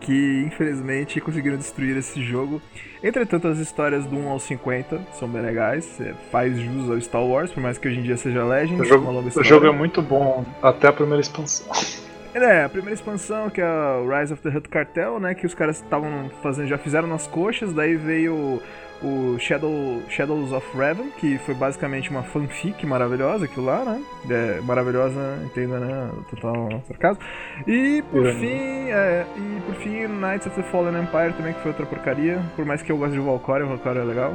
Que 0.06 0.44
infelizmente 0.46 1.20
conseguiram 1.20 1.58
destruir 1.58 1.98
esse 1.98 2.24
jogo. 2.24 2.62
Entretanto, 3.04 3.48
as 3.48 3.58
histórias 3.58 4.06
do 4.06 4.16
1 4.16 4.30
ao 4.30 4.40
50 4.40 5.02
são 5.14 5.28
bem 5.28 5.42
legais, 5.42 6.00
é, 6.00 6.14
faz 6.32 6.58
jus 6.58 6.90
ao 6.90 7.02
Star 7.02 7.24
Wars, 7.24 7.52
por 7.52 7.62
mais 7.62 7.78
que 7.78 7.88
hoje 7.88 8.00
em 8.00 8.04
dia 8.04 8.18
seja 8.18 8.44
Legends. 8.44 8.80
O 8.80 8.86
jogo, 8.86 9.12
o 9.36 9.44
jogo 9.44 9.66
é 9.66 9.72
muito 9.72 10.02
bom 10.02 10.46
até 10.62 10.88
a 10.88 10.94
primeira 10.94 11.22
expansão. 11.22 11.68
É, 12.36 12.66
a 12.66 12.70
primeira 12.70 12.94
expansão, 12.94 13.50
que 13.50 13.62
é 13.62 13.66
o 13.66 14.10
Rise 14.10 14.34
of 14.34 14.44
the 14.44 14.50
Hutt 14.50 14.68
Cartel, 14.68 15.22
né? 15.22 15.34
Que 15.34 15.46
os 15.46 15.54
caras 15.54 15.78
estavam 15.78 16.30
fazendo, 16.44 16.68
já 16.68 16.78
fizeram 16.78 17.08
nas 17.08 17.26
coxas, 17.26 17.72
daí 17.72 17.96
veio 17.96 18.62
o 19.04 19.38
Shadow, 19.40 20.02
Shadows 20.10 20.52
of 20.52 20.66
Raven, 20.78 21.12
que 21.20 21.38
foi 21.40 21.54
basicamente 21.54 22.10
uma 22.10 22.24
fanfic 22.24 22.86
maravilhosa, 22.86 23.46
aquilo 23.46 23.66
lá, 23.66 23.84
né? 23.84 24.02
É, 24.30 24.62
maravilhosa, 24.62 25.40
entenda, 25.44 25.80
né? 25.80 26.12
Total 26.30 26.82
sarcasmo. 26.88 27.24
E 27.68 28.04
por 28.12 28.26
fim, 28.34 28.90
é, 28.90 29.26
e 29.36 29.62
por 29.66 29.76
fim, 29.76 30.08
Knights 30.08 30.48
of 30.48 30.56
the 30.56 30.64
Fallen 30.64 31.02
Empire 31.02 31.34
também, 31.34 31.54
que 31.54 31.62
foi 31.62 31.72
outra 31.72 31.86
porcaria. 31.86 32.42
Por 32.56 32.66
mais 32.66 32.82
que 32.82 32.92
eu 32.92 32.98
goste 32.98 33.14
de 33.14 33.20
Valkyria, 33.20 33.66
Valkyria 33.66 34.02
é 34.02 34.06
legal. 34.06 34.34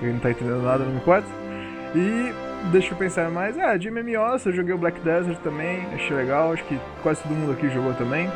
Quem 0.00 0.12
não 0.12 0.18
tá 0.18 0.30
entendendo 0.30 0.62
nada, 0.62 0.84
não 0.84 0.92
me 0.92 0.98
importa. 0.98 1.26
E 1.94 2.32
deixa 2.70 2.92
eu 2.92 2.98
pensar 2.98 3.30
mais. 3.30 3.58
Ah, 3.58 3.76
de 3.76 3.90
MMOs, 3.90 4.46
eu 4.46 4.52
joguei 4.52 4.74
o 4.74 4.78
Black 4.78 5.00
Desert 5.00 5.38
também, 5.40 5.86
achei 5.94 6.16
legal, 6.16 6.52
acho 6.52 6.64
que 6.64 6.78
quase 7.02 7.22
todo 7.22 7.32
mundo 7.32 7.52
aqui 7.52 7.68
jogou 7.70 7.94
também. 7.94 8.28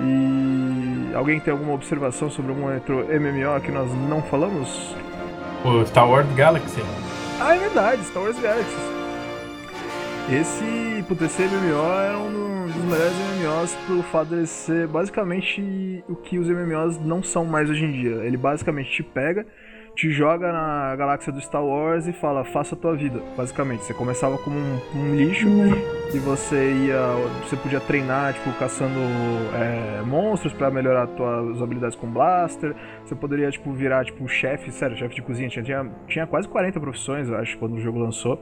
E 0.00 0.71
alguém 1.14 1.40
tem 1.40 1.52
alguma 1.52 1.74
observação 1.74 2.30
sobre 2.30 2.52
algum 2.52 2.72
outro 2.72 3.06
MMO 3.06 3.60
que 3.60 3.70
nós 3.70 3.90
não 4.08 4.22
falamos? 4.22 4.94
O 5.64 5.84
Star 5.86 6.08
Wars 6.08 6.26
Galaxy. 6.34 6.80
Ah, 7.40 7.54
é 7.54 7.58
verdade, 7.58 8.04
Star 8.04 8.22
Wars 8.22 8.38
Galaxies. 8.38 9.02
Esse, 10.30 11.04
puta, 11.08 11.24
esse 11.24 11.42
MMO 11.42 11.92
era 11.92 12.18
um 12.18 12.66
dos 12.66 12.84
melhores 12.84 13.12
MMOs 13.40 13.74
pelo 13.86 14.02
fato 14.04 14.28
dele 14.28 14.46
ser 14.46 14.86
basicamente 14.86 16.04
o 16.08 16.14
que 16.14 16.38
os 16.38 16.48
MMOs 16.48 16.98
não 16.98 17.22
são 17.22 17.44
mais 17.44 17.68
hoje 17.68 17.84
em 17.84 17.92
dia. 17.92 18.24
Ele 18.24 18.36
basicamente 18.36 18.90
te 18.90 19.02
pega, 19.02 19.46
te 19.94 20.10
joga 20.10 20.50
na 20.50 20.96
galáxia 20.96 21.32
do 21.32 21.40
Star 21.40 21.64
Wars 21.64 22.06
e 22.06 22.12
fala, 22.12 22.44
faça 22.44 22.74
a 22.74 22.78
tua 22.78 22.96
vida, 22.96 23.20
basicamente. 23.36 23.84
Você 23.84 23.92
começava 23.92 24.38
como 24.38 24.56
um, 24.56 24.78
um 24.94 25.14
lixo 25.14 25.46
e 26.14 26.18
você 26.18 26.72
ia. 26.72 27.00
Você 27.42 27.56
podia 27.56 27.80
treinar, 27.80 28.32
tipo, 28.32 28.52
caçando 28.58 28.98
é, 29.54 30.02
monstros 30.02 30.52
pra 30.52 30.70
melhorar 30.70 31.06
tuas 31.08 31.60
habilidades 31.60 31.96
com 31.96 32.06
blaster. 32.10 32.74
Você 33.04 33.14
poderia, 33.14 33.50
tipo, 33.50 33.72
virar, 33.72 34.04
tipo, 34.04 34.26
chefe, 34.26 34.70
sério, 34.72 34.96
chefe 34.96 35.14
de 35.14 35.22
cozinha. 35.22 35.48
Tinha, 35.48 35.64
tinha, 35.64 35.90
tinha 36.08 36.26
quase 36.26 36.48
40 36.48 36.80
profissões, 36.80 37.28
eu 37.28 37.36
acho, 37.36 37.58
quando 37.58 37.74
o 37.74 37.80
jogo 37.80 37.98
lançou. 37.98 38.40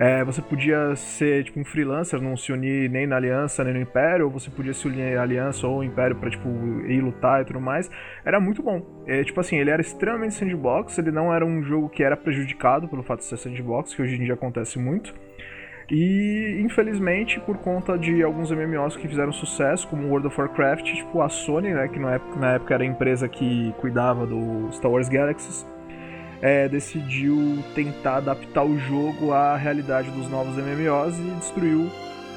É, 0.00 0.24
você 0.24 0.40
podia 0.40 0.96
ser, 0.96 1.44
tipo, 1.44 1.60
um 1.60 1.64
freelancer, 1.64 2.18
não 2.22 2.34
se 2.34 2.50
unir 2.50 2.88
nem 2.88 3.06
na 3.06 3.16
Aliança, 3.16 3.62
nem 3.62 3.74
no 3.74 3.80
Império, 3.80 4.24
ou 4.24 4.30
você 4.30 4.48
podia 4.50 4.72
se 4.72 4.88
unir 4.88 5.18
à 5.18 5.22
Aliança 5.22 5.66
ou 5.66 5.74
ao 5.74 5.84
Império 5.84 6.16
pra, 6.16 6.30
tipo, 6.30 6.48
ir 6.88 7.02
lutar 7.02 7.42
e 7.42 7.44
tudo 7.44 7.60
mais. 7.60 7.90
Era 8.24 8.40
muito 8.40 8.62
bom. 8.62 8.80
É, 9.06 9.22
tipo 9.22 9.38
assim, 9.38 9.58
ele 9.58 9.68
era 9.68 9.82
extremamente 9.82 10.36
sandbox, 10.36 10.96
ele 10.96 11.10
não 11.10 11.34
era 11.34 11.44
um 11.44 11.62
jogo 11.62 11.90
que 11.90 12.02
era 12.02 12.16
prejudicado 12.16 12.88
pelo 12.88 13.02
fato 13.02 13.18
de 13.18 13.26
ser 13.26 13.36
sandbox, 13.36 13.94
que 13.94 14.00
hoje 14.00 14.16
em 14.16 14.24
dia 14.24 14.32
acontece 14.32 14.78
muito. 14.78 15.14
E 15.90 16.62
infelizmente, 16.64 17.38
por 17.40 17.58
conta 17.58 17.98
de 17.98 18.22
alguns 18.22 18.50
MMOs 18.50 18.96
que 18.96 19.06
fizeram 19.06 19.32
sucesso, 19.32 19.86
como 19.86 20.08
World 20.08 20.28
of 20.28 20.40
Warcraft, 20.40 20.84
tipo 20.84 21.20
a 21.20 21.28
Sony, 21.28 21.74
né, 21.74 21.88
que 21.88 21.98
na 21.98 22.14
época, 22.14 22.40
na 22.40 22.52
época 22.54 22.72
era 22.74 22.84
a 22.84 22.86
empresa 22.86 23.28
que 23.28 23.74
cuidava 23.78 24.24
do 24.26 24.72
Star 24.72 24.90
Wars 24.90 25.10
Galaxies, 25.10 25.66
é, 26.42 26.68
decidiu 26.68 27.62
tentar 27.74 28.16
adaptar 28.16 28.64
o 28.64 28.78
jogo 28.78 29.32
à 29.32 29.56
realidade 29.56 30.10
dos 30.10 30.28
novos 30.30 30.56
MMOs 30.56 31.18
e 31.18 31.30
destruiu 31.38 31.90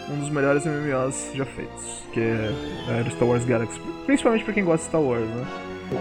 um 0.10 0.20
dos 0.20 0.30
melhores 0.30 0.66
MMOs 0.66 1.32
já 1.34 1.46
feitos, 1.46 2.04
que 2.12 2.20
é, 2.20 2.52
era 2.90 3.10
Star 3.10 3.28
Wars 3.28 3.46
Galaxy, 3.46 3.80
principalmente 4.06 4.44
pra 4.44 4.54
quem 4.54 4.64
gosta 4.64 4.84
de 4.84 4.90
Star 4.90 5.02
Wars, 5.02 5.28
né? 5.28 5.46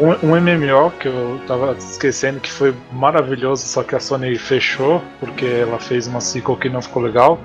Um, 0.00 0.30
um 0.30 0.40
MMO 0.40 0.90
que 0.98 1.06
eu 1.06 1.40
tava 1.46 1.72
esquecendo 1.72 2.40
que 2.40 2.50
foi 2.50 2.74
maravilhoso, 2.92 3.66
só 3.66 3.82
que 3.82 3.94
a 3.94 4.00
Sony 4.00 4.36
fechou 4.36 5.02
porque 5.20 5.44
ela 5.44 5.78
fez 5.78 6.06
uma 6.06 6.20
sequel 6.20 6.56
que 6.56 6.68
não 6.68 6.80
ficou 6.80 7.02
legal, 7.02 7.38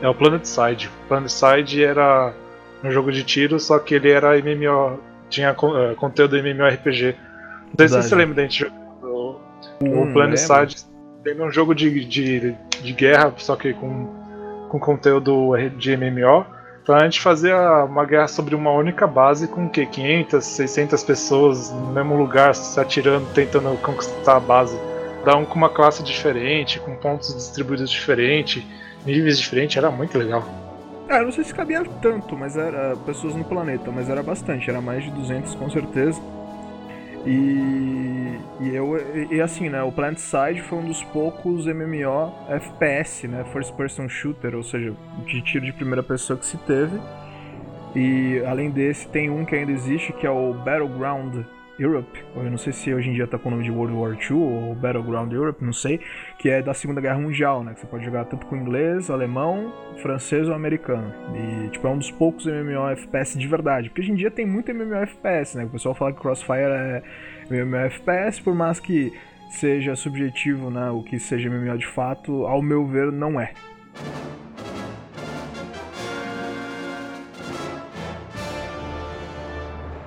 é 0.00 0.08
o 0.08 0.14
Planet 0.14 0.44
Side. 0.44 0.88
O 0.88 1.08
Planet 1.08 1.30
Side 1.30 1.84
era 1.84 2.32
um 2.84 2.90
jogo 2.90 3.10
de 3.10 3.24
tiro, 3.24 3.58
só 3.58 3.78
que 3.78 3.94
ele 3.94 4.10
era 4.10 4.36
MMO, 4.40 5.00
tinha 5.28 5.50
eh, 5.50 5.94
conteúdo 5.96 6.36
MMORPG. 6.36 7.16
Não 7.66 7.88
sei 7.88 7.88
se 7.88 8.08
você 8.08 8.14
lembra 8.14 8.36
da 8.36 8.42
gente 8.42 8.70
o 9.80 9.84
Hum, 9.84 10.12
Planet 10.12 10.38
lembro. 10.40 10.70
Side. 10.70 10.84
Tem 11.24 11.40
um 11.40 11.50
jogo 11.50 11.74
de, 11.74 12.04
de, 12.04 12.54
de 12.82 12.92
guerra, 12.92 13.32
só 13.36 13.56
que 13.56 13.72
com, 13.74 14.06
com 14.68 14.78
conteúdo 14.78 15.52
de 15.76 15.96
MMO. 15.96 16.44
Pra 16.84 17.00
gente 17.04 17.20
fazer 17.20 17.52
a- 17.52 17.84
uma 17.84 18.04
guerra 18.06 18.28
sobre 18.28 18.54
uma 18.54 18.70
única 18.72 19.06
base 19.06 19.46
com 19.46 19.66
o 19.66 19.70
quê? 19.70 19.84
500, 19.84 20.44
600 20.44 21.02
pessoas 21.02 21.70
no 21.70 21.92
mesmo 21.92 22.16
lugar, 22.16 22.54
se 22.54 22.80
atirando, 22.80 23.26
tentando 23.34 23.76
conquistar 23.82 24.36
a 24.36 24.40
base. 24.40 24.78
Cada 25.24 25.36
um 25.36 25.44
com 25.44 25.56
uma 25.56 25.68
classe 25.68 26.02
diferente, 26.02 26.80
com 26.80 26.94
pontos 26.96 27.34
distribuídos 27.34 27.90
diferentes, 27.90 28.62
níveis 29.04 29.38
diferentes, 29.38 29.76
era 29.76 29.90
muito 29.90 30.16
legal. 30.16 30.42
Ah, 31.10 31.20
não 31.22 31.32
sei 31.32 31.44
se 31.44 31.52
cabia 31.54 31.82
tanto, 32.00 32.36
mas 32.36 32.56
era 32.56 32.96
pessoas 33.04 33.34
no 33.34 33.44
planeta, 33.44 33.90
mas 33.90 34.08
era 34.08 34.22
bastante, 34.22 34.70
era 34.70 34.80
mais 34.80 35.04
de 35.04 35.10
200 35.10 35.54
com 35.56 35.68
certeza. 35.68 36.20
E, 37.28 38.40
e 38.58 38.74
eu 38.74 38.96
e, 38.96 39.34
e 39.34 39.40
assim, 39.42 39.68
né, 39.68 39.82
o 39.82 39.92
Planet 39.92 40.18
Side 40.18 40.62
foi 40.62 40.78
um 40.78 40.86
dos 40.86 41.04
poucos 41.04 41.66
MMO 41.66 42.32
FPS, 42.48 43.28
né, 43.28 43.44
First 43.52 43.74
Person 43.74 44.08
Shooter, 44.08 44.54
ou 44.54 44.62
seja, 44.62 44.94
de 45.26 45.42
tiro 45.42 45.66
de 45.66 45.72
primeira 45.74 46.02
pessoa 46.02 46.38
que 46.38 46.46
se 46.46 46.56
teve. 46.58 46.98
E 47.94 48.42
além 48.46 48.70
desse, 48.70 49.06
tem 49.08 49.28
um 49.28 49.44
que 49.44 49.54
ainda 49.54 49.72
existe, 49.72 50.10
que 50.14 50.26
é 50.26 50.30
o 50.30 50.54
Battleground 50.54 51.44
Europe, 51.78 52.24
eu 52.34 52.50
não 52.50 52.58
sei 52.58 52.72
se 52.72 52.92
hoje 52.92 53.08
em 53.08 53.14
dia 53.14 53.26
tá 53.26 53.38
com 53.38 53.48
o 53.48 53.52
nome 53.52 53.62
de 53.62 53.70
World 53.70 53.94
War 53.94 54.12
II 54.12 54.36
ou 54.36 54.74
Battleground 54.74 55.32
Europe, 55.32 55.64
não 55.64 55.72
sei, 55.72 56.00
que 56.38 56.48
é 56.48 56.60
da 56.60 56.74
Segunda 56.74 57.00
Guerra 57.00 57.18
Mundial, 57.18 57.62
né? 57.62 57.74
Que 57.74 57.80
você 57.80 57.86
pode 57.86 58.04
jogar 58.04 58.24
tanto 58.24 58.46
com 58.46 58.56
inglês, 58.56 59.10
alemão, 59.10 59.72
francês 60.02 60.48
ou 60.48 60.54
americano. 60.54 61.12
E, 61.34 61.68
tipo, 61.70 61.86
é 61.86 61.90
um 61.90 61.98
dos 61.98 62.10
poucos 62.10 62.46
MMO 62.46 62.88
FPS 62.90 63.38
de 63.38 63.46
verdade. 63.46 63.88
Porque 63.88 64.00
hoje 64.00 64.12
em 64.12 64.16
dia 64.16 64.30
tem 64.30 64.44
muito 64.44 64.74
MMO 64.74 64.94
FPS, 64.94 65.56
né? 65.56 65.64
O 65.64 65.68
pessoal 65.68 65.94
fala 65.94 66.12
que 66.12 66.20
Crossfire 66.20 66.58
é 66.58 67.02
MMO 67.50 67.76
FPS, 67.76 68.42
por 68.42 68.54
mais 68.54 68.80
que 68.80 69.12
seja 69.50 69.94
subjetivo, 69.94 70.70
né? 70.70 70.90
O 70.90 71.02
que 71.02 71.18
seja 71.18 71.48
MMO 71.48 71.78
de 71.78 71.86
fato, 71.86 72.44
ao 72.46 72.60
meu 72.60 72.86
ver, 72.86 73.12
não 73.12 73.40
é. 73.40 73.52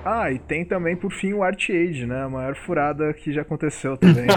Ah, 0.04 0.30
e 0.32 0.38
tem 0.38 0.64
também, 0.64 0.96
por 0.96 1.12
fim, 1.12 1.32
o 1.32 1.42
Art 1.42 1.70
Age, 1.70 2.06
né? 2.06 2.24
A 2.24 2.28
maior 2.28 2.54
furada 2.56 3.12
que 3.14 3.32
já 3.32 3.42
aconteceu 3.42 3.96
também. 3.96 4.26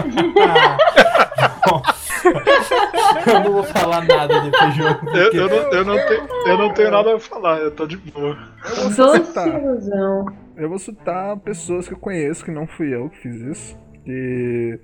eu 3.26 3.40
não 3.44 3.52
vou 3.52 3.64
falar 3.64 4.04
nada 4.06 4.40
desse 4.42 4.70
jogo. 4.72 4.88
Eu, 5.10 5.30
porque- 5.30 5.38
eu, 5.38 5.48
não, 5.48 5.56
eu, 5.72 5.84
não 5.84 5.96
tenho, 6.06 6.28
eu 6.46 6.58
não 6.58 6.72
tenho 6.72 6.90
nada 6.90 7.14
a 7.16 7.20
falar, 7.20 7.58
eu 7.58 7.70
tô 7.70 7.86
de 7.86 7.96
boa. 7.96 8.36
Eu 8.68 8.76
vou 8.82 8.90
só 8.92 9.06
Doce 9.06 9.24
citar. 9.26 9.48
ilusão. 9.62 10.26
Eu 10.56 10.68
vou 10.68 10.78
citar 10.78 11.36
pessoas 11.38 11.86
que 11.86 11.94
eu 11.94 11.98
conheço, 11.98 12.44
que 12.44 12.50
não 12.50 12.66
fui 12.66 12.94
eu 12.94 13.10
que 13.10 13.18
fiz 13.18 13.40
isso. 13.40 13.78
E. 14.06 14.78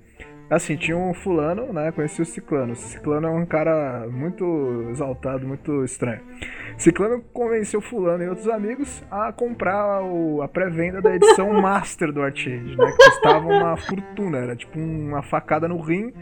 Assim, 0.49 0.75
tinha 0.75 0.95
um 0.97 1.13
fulano, 1.13 1.73
né? 1.73 1.91
Conheci 1.91 2.21
o 2.21 2.25
Ciclano. 2.25 2.73
O 2.73 2.75
Ciclano 2.75 3.27
é 3.27 3.31
um 3.31 3.45
cara 3.45 4.07
muito 4.11 4.87
exaltado, 4.91 5.47
muito 5.47 5.83
estranho. 5.83 6.19
Ciclano 6.77 7.21
convenceu 7.33 7.81
fulano 7.81 8.23
e 8.23 8.27
outros 8.29 8.47
amigos 8.47 9.03
a 9.09 9.31
comprar 9.31 10.03
o- 10.03 10.41
a 10.41 10.47
pré-venda 10.47 11.01
da 11.01 11.15
edição 11.15 11.51
Master 11.59 12.11
do 12.11 12.21
Arcade, 12.21 12.77
né? 12.77 12.91
Que 12.91 13.09
custava 13.09 13.47
uma 13.47 13.77
fortuna, 13.77 14.37
era 14.37 14.55
tipo 14.55 14.77
uma 14.79 15.23
facada 15.23 15.67
no 15.67 15.79
rim. 15.79 16.13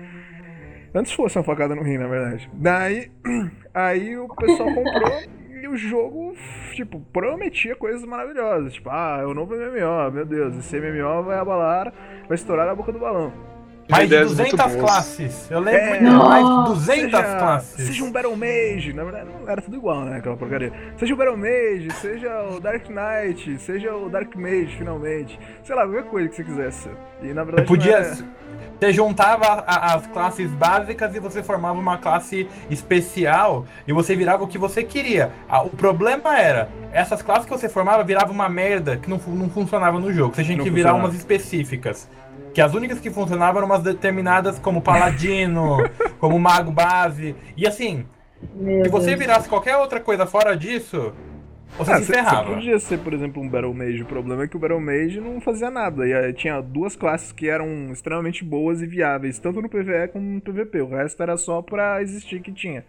Antes 0.93 1.11
fosse 1.13 1.37
uma 1.37 1.43
facada 1.43 1.73
no 1.75 1.81
rim, 1.83 1.97
na 1.97 2.07
verdade. 2.07 2.49
Daí, 2.53 3.11
aí 3.73 4.17
o 4.17 4.27
pessoal 4.27 4.73
comprou 4.73 5.19
e 5.61 5.67
o 5.67 5.75
jogo, 5.77 6.33
tipo, 6.73 6.99
prometia 7.13 7.75
coisas 7.75 8.03
maravilhosas. 8.05 8.73
Tipo, 8.73 8.89
ah, 8.89 9.19
é 9.21 9.25
o 9.25 9.33
novo 9.33 9.55
MMO, 9.55 10.11
meu 10.11 10.25
Deus, 10.25 10.55
esse 10.57 10.79
MMO 10.79 11.23
vai 11.23 11.37
abalar, 11.37 11.93
vai 12.27 12.35
estourar 12.35 12.67
a 12.69 12.75
boca 12.75 12.91
do 12.91 12.99
balão. 12.99 13.50
Mais 13.91 14.07
de 14.09 14.15
Ideias 14.15 14.27
muito 14.35 14.55
200 14.55 14.75
boas. 14.75 14.75
classes. 14.91 15.51
Eu 15.51 15.59
lembro 15.59 15.79
É. 15.81 15.89
mais 15.89 16.43
de 16.43 16.49
Nossa, 16.51 16.73
200 16.73 17.19
seja, 17.19 17.37
classes. 17.37 17.85
Seja 17.87 18.03
um 18.03 18.11
Battle 18.11 18.35
Mage, 18.35 18.93
na 18.93 19.03
verdade 19.03 19.29
não 19.29 19.49
era 19.49 19.61
tudo 19.61 19.77
igual, 19.77 20.01
né? 20.05 20.17
Aquela 20.17 20.37
porcaria. 20.37 20.71
Seja 20.97 21.13
o 21.13 21.17
Battle 21.17 21.37
Mage, 21.37 21.87
seja 22.01 22.43
o 22.43 22.59
Dark 22.59 22.83
Knight, 22.89 23.59
seja 23.59 23.93
o 23.95 24.09
Dark 24.09 24.35
Mage, 24.35 24.75
finalmente. 24.77 25.39
Sei 25.63 25.75
lá, 25.75 25.83
qualquer 25.83 26.03
coisa 26.05 26.29
que 26.29 26.35
você 26.35 26.43
quisesse. 26.43 26.89
E 27.21 27.33
na 27.33 27.43
verdade. 27.43 27.67
Você 27.67 27.67
podia. 27.67 27.97
era- 27.97 28.41
Você 28.79 28.91
juntava 28.93 29.45
a- 29.45 29.93
as 29.93 30.07
classes 30.07 30.49
básicas 30.51 31.13
e 31.15 31.19
você 31.19 31.43
formava 31.43 31.77
uma 31.79 31.99
classe 31.99 32.47
especial 32.67 33.65
e 33.87 33.93
você 33.93 34.15
virava 34.15 34.43
o 34.43 34.47
que 34.47 34.57
você 34.57 34.83
queria. 34.83 35.31
Ah, 35.47 35.61
O 35.61 35.69
problema 35.69 36.37
era, 36.39 36.67
essas 36.91 37.21
classes 37.21 37.45
que 37.45 37.51
você 37.51 37.69
formava 37.69 38.03
virava 38.03 38.31
uma 38.31 38.49
merda 38.49 38.97
que 38.97 39.07
não, 39.09 39.17
não 39.27 39.49
funcionava 39.49 39.99
no 39.99 40.11
jogo. 40.11 40.35
Você 40.35 40.43
tinha 40.43 40.57
Não 40.57 40.63
que 40.63 40.69
virar 40.71 40.93
umas 40.95 41.13
específicas. 41.13 42.09
Que 42.53 42.61
as 42.61 42.73
únicas 42.73 42.99
que 42.99 43.09
funcionavam 43.09 43.59
eram 43.59 43.67
umas 43.67 43.83
determinadas 43.83 44.59
como 44.59 44.81
Paladino, 44.81 45.77
como 46.19 46.37
Mago 46.39 46.71
Base. 46.71 47.35
E 47.55 47.65
assim, 47.65 48.05
Meu 48.53 48.83
se 48.83 48.89
você 48.89 49.07
Deus. 49.07 49.19
virasse 49.19 49.47
qualquer 49.49 49.77
outra 49.77 49.99
coisa 50.01 50.25
fora 50.25 50.55
disso, 50.57 51.13
você 51.77 51.91
Ah, 51.93 51.97
se 51.99 52.05
você 52.05 52.13
ferrava. 52.13 52.53
podia 52.53 52.77
ser, 52.79 52.99
por 52.99 53.13
exemplo, 53.13 53.41
um 53.41 53.47
Battle 53.47 53.73
Mage. 53.73 54.03
O 54.03 54.05
problema 54.05 54.43
é 54.43 54.47
que 54.47 54.57
o 54.57 54.59
Battle 54.59 54.81
Mage 54.81 55.21
não 55.21 55.39
fazia 55.39 55.69
nada. 55.71 56.05
E 56.05 56.13
aí 56.13 56.33
tinha 56.33 56.59
duas 56.61 56.95
classes 56.95 57.31
que 57.31 57.47
eram 57.47 57.91
extremamente 57.91 58.43
boas 58.43 58.81
e 58.81 58.85
viáveis, 58.85 59.39
tanto 59.39 59.61
no 59.61 59.69
PvE 59.69 60.09
como 60.11 60.25
no 60.25 60.41
PvP. 60.41 60.81
O 60.81 60.89
resto 60.89 61.23
era 61.23 61.37
só 61.37 61.61
pra 61.61 62.01
existir 62.01 62.41
que 62.41 62.51
tinha. 62.51 62.83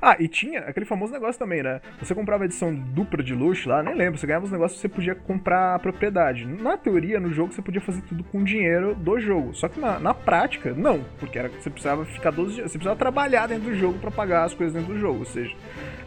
Ah, 0.00 0.16
e 0.18 0.28
tinha 0.28 0.60
aquele 0.60 0.86
famoso 0.86 1.12
negócio 1.12 1.38
também, 1.38 1.62
né? 1.62 1.80
Você 2.00 2.14
comprava 2.14 2.44
a 2.44 2.46
edição 2.46 2.74
dupla 2.74 3.22
de 3.22 3.34
luxo 3.34 3.68
lá, 3.68 3.82
nem 3.82 3.94
lembro, 3.94 4.18
você 4.18 4.26
ganhava 4.26 4.44
os 4.44 4.52
negócios 4.52 4.80
você 4.80 4.88
podia 4.88 5.14
comprar 5.14 5.74
a 5.74 5.78
propriedade. 5.78 6.46
Na 6.46 6.76
teoria, 6.76 7.18
no 7.18 7.32
jogo, 7.32 7.52
você 7.52 7.62
podia 7.62 7.80
fazer 7.80 8.02
tudo 8.02 8.22
com 8.24 8.44
dinheiro 8.44 8.94
do 8.94 9.18
jogo. 9.18 9.54
Só 9.54 9.68
que 9.68 9.80
na, 9.80 9.98
na 9.98 10.14
prática, 10.14 10.72
não. 10.76 11.04
Porque 11.18 11.38
era, 11.38 11.48
você 11.48 11.70
precisava 11.70 12.04
ficar 12.04 12.30
12 12.30 12.54
dias. 12.54 12.70
Você 12.70 12.78
precisava 12.78 12.98
trabalhar 12.98 13.46
dentro 13.46 13.64
do 13.64 13.74
jogo 13.74 13.98
pra 13.98 14.10
pagar 14.10 14.44
as 14.44 14.54
coisas 14.54 14.74
dentro 14.74 14.94
do 14.94 15.00
jogo. 15.00 15.20
Ou 15.20 15.24
seja, 15.24 15.54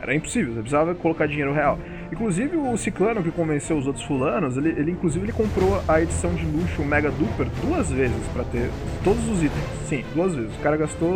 era 0.02 0.16
impossível, 0.16 0.54
você 0.54 0.62
precisava 0.62 0.96
colocar 0.96 1.28
dinheiro 1.28 1.54
real. 1.54 1.78
Inclusive 2.12 2.58
o 2.58 2.76
Ciclano 2.76 3.22
que 3.22 3.32
convenceu 3.32 3.78
os 3.78 3.86
outros 3.86 4.04
fulanos, 4.04 4.58
ele, 4.58 4.70
ele 4.70 4.92
inclusive 4.92 5.24
ele 5.24 5.32
comprou 5.32 5.82
a 5.88 6.02
edição 6.02 6.34
de 6.34 6.44
luxo 6.46 6.84
Mega 6.84 7.12
Duper 7.12 7.48
duas 7.64 7.92
vezes 7.92 8.28
pra 8.34 8.44
ter 8.44 8.70
todos 9.04 9.28
os 9.30 9.44
itens. 9.44 9.64
Sim, 9.86 10.04
duas 10.16 10.36
vezes. 10.36 10.56
O 10.56 10.60
cara 10.60 10.76
gastou. 10.76 11.12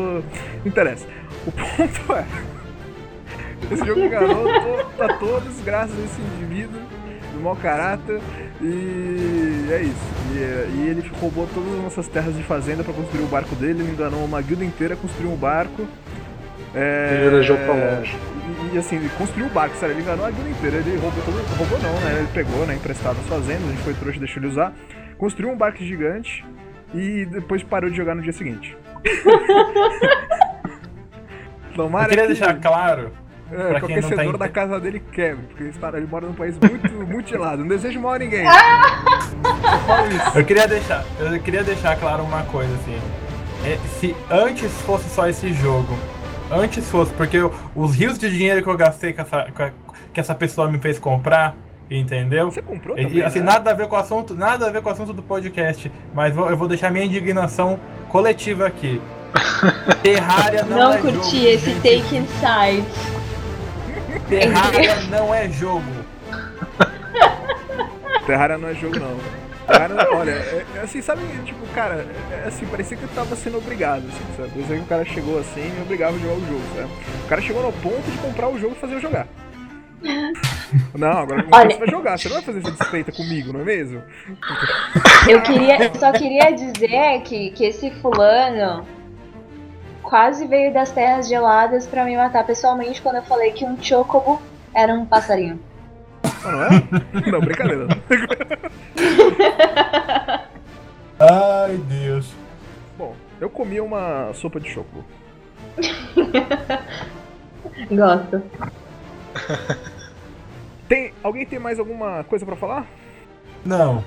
Não 0.63 0.68
interessa. 0.68 1.08
O 1.45 1.51
ponto 1.51 2.13
é. 2.13 2.25
Esse 3.71 3.86
jogo 3.86 4.01
enganou 4.01 4.47
a 4.99 5.13
todos 5.13 5.62
graças 5.62 5.97
a 5.97 6.03
esse 6.03 6.21
indivíduo 6.21 6.79
do 7.34 7.41
mau 7.41 7.55
caráter. 7.55 8.19
E 8.62 9.67
é 9.71 9.81
isso. 9.81 10.15
E, 10.34 10.38
e 10.38 10.88
ele 10.89 11.12
roubou 11.19 11.47
todas 11.53 11.73
as 11.73 11.81
nossas 11.81 12.08
terras 12.08 12.36
de 12.36 12.43
fazenda 12.43 12.84
pra 12.84 12.93
construir 12.93 13.23
o 13.23 13.27
barco 13.27 13.55
dele. 13.55 13.81
Ele 13.84 13.91
enganou 13.91 14.23
uma 14.23 14.41
guilda 14.41 14.63
inteira, 14.63 14.95
construiu 14.95 15.31
um 15.31 15.36
barco. 15.36 15.88
É, 16.73 17.21
Ele 17.21 17.29
viajou 17.29 17.58
pra 17.58 17.73
longe. 17.73 18.17
E, 18.71 18.75
e, 18.75 18.77
assim, 18.77 18.97
ele 18.97 19.10
construiu 19.17 19.47
o 19.47 19.49
barco, 19.49 19.75
sério, 19.77 19.93
ele 19.93 20.01
enganou 20.01 20.25
a 20.25 20.31
guilda 20.31 20.49
inteira. 20.49 20.77
Ele 20.77 20.97
roubou 20.97 21.23
todo. 21.23 21.58
Roubou 21.58 21.79
não, 21.79 21.93
né? 22.01 22.19
Ele 22.19 22.27
pegou, 22.34 22.65
né? 22.65 22.75
Emprestado 22.75 23.17
as 23.19 23.27
fazendas, 23.27 23.63
a 23.63 23.71
gente 23.71 23.81
foi 23.81 23.93
trouxa 23.93 24.17
e 24.17 24.19
deixou 24.19 24.41
ele 24.41 24.51
usar. 24.51 24.73
Construiu 25.17 25.51
um 25.51 25.58
barco 25.58 25.77
gigante 25.84 26.43
e 26.93 27.25
depois 27.25 27.63
parou 27.63 27.89
de 27.89 27.95
jogar 27.97 28.13
no 28.15 28.21
dia 28.21 28.34
seguinte. 28.34 28.77
Tomara 31.76 32.06
Eu 32.06 32.10
queria 32.10 32.24
que- 32.24 32.34
deixar 32.34 32.54
claro 32.60 33.12
é, 33.52 33.56
Pra 33.70 33.80
que 33.80 33.86
o 33.86 33.88
quem 33.88 33.96
não 33.98 34.02
tá 34.02 34.08
aquecedor 34.08 34.26
ente- 34.34 34.40
da 34.40 34.50
casa 34.50 34.80
dele 34.80 35.00
quebre, 35.12 35.46
porque 35.46 35.64
ele, 35.64 36.08
mora 36.10 36.26
num 36.26 36.34
país 36.34 36.58
muito, 36.58 36.92
muito 37.06 37.30
gelado. 37.30 37.58
Não 37.60 37.68
desejo 37.68 38.00
mal 38.00 38.14
a 38.14 38.20
ninguém. 38.20 38.44
Eu 38.46 39.80
falo 39.86 40.08
isso. 40.08 40.38
Eu 40.40 40.46
queria 40.46 40.68
deixar, 40.68 41.04
eu 41.20 41.40
queria 41.40 41.64
deixar 41.64 41.96
claro 41.98 42.24
uma 42.24 42.42
coisa 42.44 42.74
assim. 42.76 42.98
É, 43.64 43.78
se 44.00 44.16
antes 44.32 44.72
fosse 44.82 45.10
só 45.10 45.28
esse 45.30 45.54
jogo, 45.54 45.96
antes 46.52 46.90
fosse, 46.90 47.14
porque 47.14 47.38
eu- 47.38 47.54
os 47.76 47.96
rios 47.96 48.18
de 48.18 48.30
dinheiro 48.30 48.64
que 48.64 48.70
eu 48.70 48.78
gastei 48.78 49.14
com 49.14 49.22
essa, 49.22 49.48
com 49.56 49.64
a- 49.64 49.72
que 50.14 50.20
essa 50.20 50.34
pessoa 50.36 50.70
me 50.72 50.80
fez 50.80 50.98
comprar, 50.98 51.56
entendeu? 51.90 52.50
Você 52.52 52.62
comprou 52.62 52.98
E, 52.98 53.04
também, 53.06 53.22
assim, 53.24 53.40
né? 53.40 53.46
nada 53.46 53.72
a 53.72 53.74
ver 53.74 53.88
com 53.88 53.96
o 53.96 54.00
assunto, 54.00 54.34
nada 54.36 54.68
a 54.68 54.72
ver 54.72 54.82
com 54.82 54.90
o 54.90 54.92
assunto 54.92 55.14
do 55.14 55.22
podcast, 55.22 55.92
mas 56.14 56.34
vou- 56.34 56.50
eu 56.50 56.58
vou 56.58 56.68
deixar 56.68 56.90
minha 56.92 57.06
indignação 57.06 57.80
coletiva 58.10 58.66
aqui. 58.66 59.00
Terraria 60.02 60.63
não, 60.63 60.78
Não 60.78 60.93
é 60.93 60.98
curti 60.98 61.15
jogo, 61.17 61.48
esse 61.48 61.65
gente. 61.71 61.82
take 61.82 62.15
inside. 62.17 62.86
Terraria 64.30 64.95
não 65.10 65.34
é 65.34 65.50
jogo. 65.50 65.84
Terraria 68.26 68.58
não 68.58 68.69
é 68.69 68.74
jogo, 68.74 69.00
não. 69.00 69.17
Terraria, 69.67 69.95
não- 69.95 70.17
olha, 70.17 70.32
é, 70.32 70.65
é 70.76 70.80
assim, 70.82 71.02
sabe, 71.02 71.21
tipo, 71.43 71.65
cara, 71.74 72.06
é, 72.32 72.43
é 72.45 72.48
assim, 72.48 72.65
parecia 72.67 72.95
que 72.95 73.04
eu 73.04 73.10
tava 73.10 73.36
sendo 73.36 73.58
obrigado, 73.58 74.04
assim, 74.08 74.24
sabe? 74.38 74.50
Por 74.50 74.60
exemplo, 74.60 74.78
que 74.78 74.84
o 74.84 74.88
cara 74.88 75.06
chegou 75.06 75.39
assim 75.39 75.62
e 75.67 75.69
me 75.71 75.82
obrigava 75.82 76.15
a 76.15 76.19
jogar 76.19 76.34
o 76.36 76.39
jogo, 76.45 76.62
sabe? 76.76 76.89
O 77.24 77.28
cara 77.28 77.41
chegou 77.41 77.63
no 77.63 77.74
ponto 77.74 78.12
de 78.12 78.17
comprar 78.19 78.48
o 78.50 78.60
jogo 78.60 78.76
e 78.76 78.80
fazer 78.80 78.95
eu 78.95 79.02
jogar. 79.02 79.28
Não, 80.93 81.08
agora 81.12 81.45
Olha- 81.52 81.71
você 81.71 81.80
vai 81.80 81.88
jogar, 81.89 82.17
você 82.19 82.28
não 82.30 82.36
vai 82.36 82.43
fazer 82.45 82.60
essa 82.60 82.71
desfeita 82.71 83.12
comigo, 83.12 83.54
não 83.54 83.62
é 83.62 83.63
mesmo? 83.63 84.02
Eu 85.28 85.41
queria, 85.41 85.84
eu 85.84 85.95
só 85.95 86.12
queria 86.12 86.52
dizer 86.52 87.21
que, 87.24 87.50
que 87.52 87.65
esse 87.65 87.89
fulano 88.02 88.86
quase 90.06 90.48
veio 90.48 90.74
das 90.74 90.91
terras 90.91 91.28
geladas 91.28 91.86
pra 91.86 92.06
me 92.06 92.15
matar 92.15 92.46
pessoalmente 92.46 93.02
quando 93.02 93.18
eu 93.18 93.24
falei 93.24 93.52
que 93.52 93.65
um 93.65 93.78
chocobo 93.82 94.41
era 94.74 94.94
um 94.94 95.06
passarinho. 95.06 95.60
Não, 96.44 96.52
não 96.52 96.63
é? 96.63 96.70
Não, 97.32 97.41
brincadeira. 97.41 97.88
Ai, 101.20 101.78
Deus. 101.78 102.34
Bom, 102.98 103.13
eu 103.39 103.50
comi 103.50 103.82
uma 103.82 104.34
sopa 104.34 104.60
de 104.60 104.70
choco. 104.70 105.04
Gosto. 107.89 108.44
Tem, 110.88 111.13
alguém 111.24 111.46
tem 111.46 111.60
mais 111.60 111.80
alguma 111.80 112.24
coisa 112.26 112.46
pra 112.46 112.56
falar? 112.56 112.86
Não. 113.65 114.04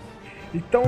Então, 0.54 0.82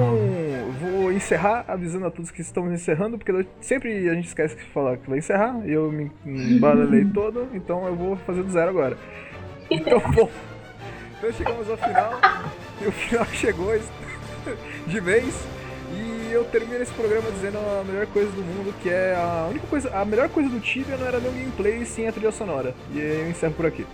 vou 0.80 1.12
encerrar 1.12 1.64
avisando 1.68 2.06
a 2.06 2.10
todos 2.10 2.30
que 2.30 2.40
estamos 2.40 2.72
encerrando, 2.72 3.18
porque 3.18 3.46
sempre 3.60 4.08
a 4.08 4.14
gente 4.14 4.28
esquece 4.28 4.56
de 4.56 4.64
falar 4.64 4.96
que 4.96 5.08
vai 5.08 5.18
encerrar, 5.18 5.60
e 5.66 5.72
eu 5.72 5.92
me 5.92 6.10
embaralhei 6.24 7.04
todo, 7.12 7.48
então 7.52 7.86
eu 7.86 7.94
vou 7.94 8.16
fazer 8.16 8.42
do 8.42 8.50
zero 8.50 8.70
agora. 8.70 8.96
Então, 9.70 10.00
bom, 10.14 10.30
então 11.18 11.32
chegamos 11.32 11.68
ao 11.68 11.76
final, 11.76 12.18
e 12.80 12.86
o 12.86 12.92
final 12.92 13.26
chegou 13.34 13.78
de 14.86 15.00
vez, 15.00 15.46
e 15.92 16.32
eu 16.32 16.44
termino 16.44 16.82
esse 16.82 16.92
programa 16.94 17.30
dizendo 17.30 17.58
a 17.58 17.84
melhor 17.84 18.06
coisa 18.06 18.30
do 18.32 18.42
mundo, 18.42 18.74
que 18.82 18.88
é 18.88 19.14
a 19.14 19.48
única 19.50 19.66
coisa, 19.66 19.94
a 19.94 20.04
melhor 20.06 20.30
coisa 20.30 20.48
do 20.48 20.58
Tibia 20.60 20.96
não 20.96 21.06
era 21.06 21.20
meu 21.20 21.32
gameplay, 21.32 21.84
sim 21.84 22.06
a 22.06 22.12
trilha 22.12 22.32
sonora. 22.32 22.74
E 22.94 23.00
aí 23.00 23.20
eu 23.20 23.30
encerro 23.30 23.52
por 23.54 23.66
aqui. 23.66 23.86